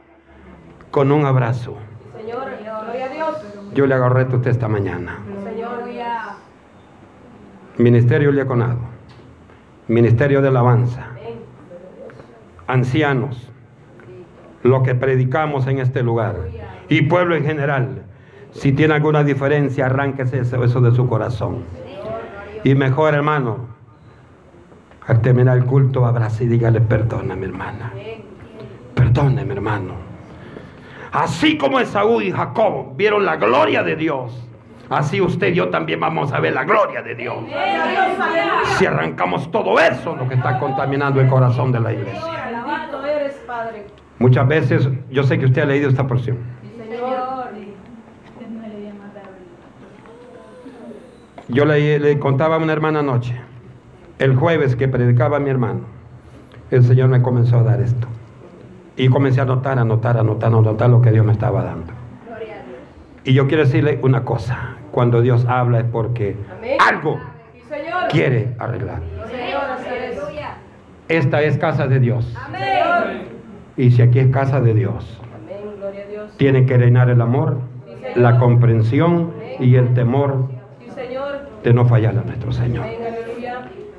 con 0.91 1.11
un 1.13 1.25
abrazo. 1.25 1.77
Señor, 2.17 2.49
gloria 2.63 3.07
a 3.07 3.09
Dios. 3.09 3.37
Yo 3.73 3.87
le 3.87 3.95
agarré 3.95 4.23
a 4.23 4.37
usted 4.37 4.51
esta 4.51 4.69
mañana. 4.69 5.21
Señor, 5.45 5.81
Ministerio 7.79 8.31
Liaconado, 8.31 8.81
Ministerio 9.89 10.43
de 10.43 10.49
Alabanza, 10.49 11.07
ancianos, 12.67 13.51
lo 14.63 14.83
que 14.83 14.95
predicamos 14.95 15.67
en 15.67 15.79
este 15.79 16.03
lugar 16.03 16.37
y 16.91 17.03
pueblo 17.03 17.37
en 17.37 17.45
general. 17.45 18.05
Si 18.53 18.73
tiene 18.73 18.95
alguna 18.95 19.23
diferencia, 19.23 19.87
arránquese 19.87 20.41
eso, 20.41 20.63
eso 20.65 20.81
de 20.81 20.93
su 20.93 21.09
corazón. 21.09 21.65
Y 22.65 22.75
mejor, 22.75 23.15
hermano, 23.15 23.69
al 25.07 25.21
terminar 25.21 25.57
el 25.57 25.65
culto, 25.65 26.05
abrace 26.05 26.45
y 26.45 26.49
dígale, 26.49 26.81
perdóname, 26.81 27.47
hermana. 27.47 27.93
Perdóneme, 28.95 29.55
hermano. 29.55 29.95
Así 31.13 31.59
como 31.59 31.81
Esaú 31.81 32.21
y 32.21 32.31
Jacob 32.31 32.97
vieron 32.97 33.25
la 33.25 33.37
gloria 33.37 33.83
de 33.83 33.97
Dios, 33.97 34.47
así 34.89 35.21
usted 35.21 35.49
y 35.49 35.55
yo 35.55 35.69
también 35.69 35.99
vamos 35.99 36.33
a 36.33 36.39
ver 36.39 36.55
la 36.55 36.65
gloria 36.65 37.03
de 37.03 37.15
Dios. 37.17 37.37
Si 38.77 38.87
arrancamos 38.87 39.51
todo 39.51 39.81
eso, 39.81 40.15
lo 40.15 40.29
que 40.29 40.35
está 40.35 40.59
contaminando 40.61 41.21
el 41.21 41.29
corazón 41.29 41.73
de 41.73 41.81
la 41.81 41.93
iglesia. 41.93 42.23
Muchas 44.19 44.47
veces, 44.47 44.89
yo 45.11 45.25
sé 45.25 45.39
que 45.39 45.47
usted 45.47 45.63
ha 45.63 45.67
leído 45.67 45.89
esta 45.89 46.07
porción. 46.07 46.39
Yo 51.51 51.65
le, 51.65 51.99
le 51.99 52.19
contaba 52.19 52.57
a 52.57 52.59
una 52.59 52.73
hermana 52.73 53.01
anoche 53.01 53.35
el 54.21 54.37
jueves 54.37 54.77
que 54.77 54.87
predicaba 54.87 55.39
a 55.39 55.41
mi 55.41 55.49
hermano, 55.49 55.81
el 56.71 56.85
Señor 56.85 57.09
me 57.09 57.23
comenzó 57.23 57.59
a 57.59 57.63
dar 57.63 57.81
esto. 57.81 58.07
Y 58.97 59.09
comencé 59.09 59.41
a 59.41 59.45
anotar, 59.45 59.79
anotar, 59.79 60.19
anotar, 60.19 60.53
anotar 60.53 60.91
lo 60.91 61.01
que 61.01 61.11
Dios 61.11 61.25
me 61.25 61.33
estaba 61.33 61.65
dando. 61.65 61.93
Y 63.25 63.33
yo 63.33 63.49
quiero 63.49 63.65
decirle 63.65 63.99
una 64.03 64.25
cosa, 64.25 64.77
cuando 64.91 65.23
Dios 65.23 65.47
habla 65.47 65.81
es 65.81 65.87
porque 65.87 66.37
algo 66.87 67.19
quiere 68.11 68.55
arreglar. 68.59 69.01
Esta 71.09 71.43
es 71.43 71.57
casa 71.57 71.87
de 71.87 71.99
Dios. 71.99 72.37
Y 73.79 73.91
si 73.93 74.03
aquí 74.03 74.19
es 74.19 74.31
casa 74.31 74.61
de 74.61 74.75
Dios, 74.75 75.19
tiene 76.37 76.67
que 76.67 76.77
reinar 76.77 77.09
el 77.09 77.23
amor, 77.23 77.59
la 78.17 78.39
comprensión 78.39 79.33
y 79.59 79.77
el 79.77 79.95
temor 79.95 80.60
de 81.63 81.75
no 81.75 81.85
fallar 81.87 82.17
a 82.19 82.23
nuestro 82.23 82.53
Señor. 82.53 82.87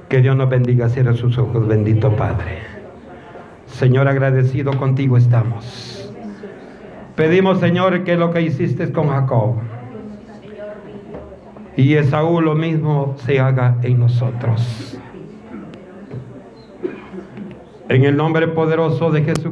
Que 0.10 0.22
Dios 0.22 0.36
nos 0.36 0.50
bendiga, 0.50 0.90
cierre 0.90 1.16
sus 1.16 1.38
ojos, 1.38 1.68
bendito 1.68 2.16
Padre. 2.16 2.60
Señor, 3.66 4.08
agradecido 4.08 4.78
contigo 4.78 5.18
estamos. 5.18 6.12
Pedimos, 7.16 7.60
Señor, 7.60 8.04
que 8.04 8.18
lo 8.18 8.32
que 8.32 8.42
hiciste 8.42 8.92
con 8.92 9.10
Jacob 9.10 9.56
y 11.76 11.96
Esaú 11.96 12.42
lo 12.42 12.56
mismo 12.56 13.16
se 13.18 13.40
haga 13.40 13.78
en 13.84 14.00
nosotros. 14.00 15.00
En 17.90 18.06
el 18.06 18.16
nombre 18.16 18.48
poderoso 18.48 19.12
de 19.12 19.24
Jesús. 19.24 19.52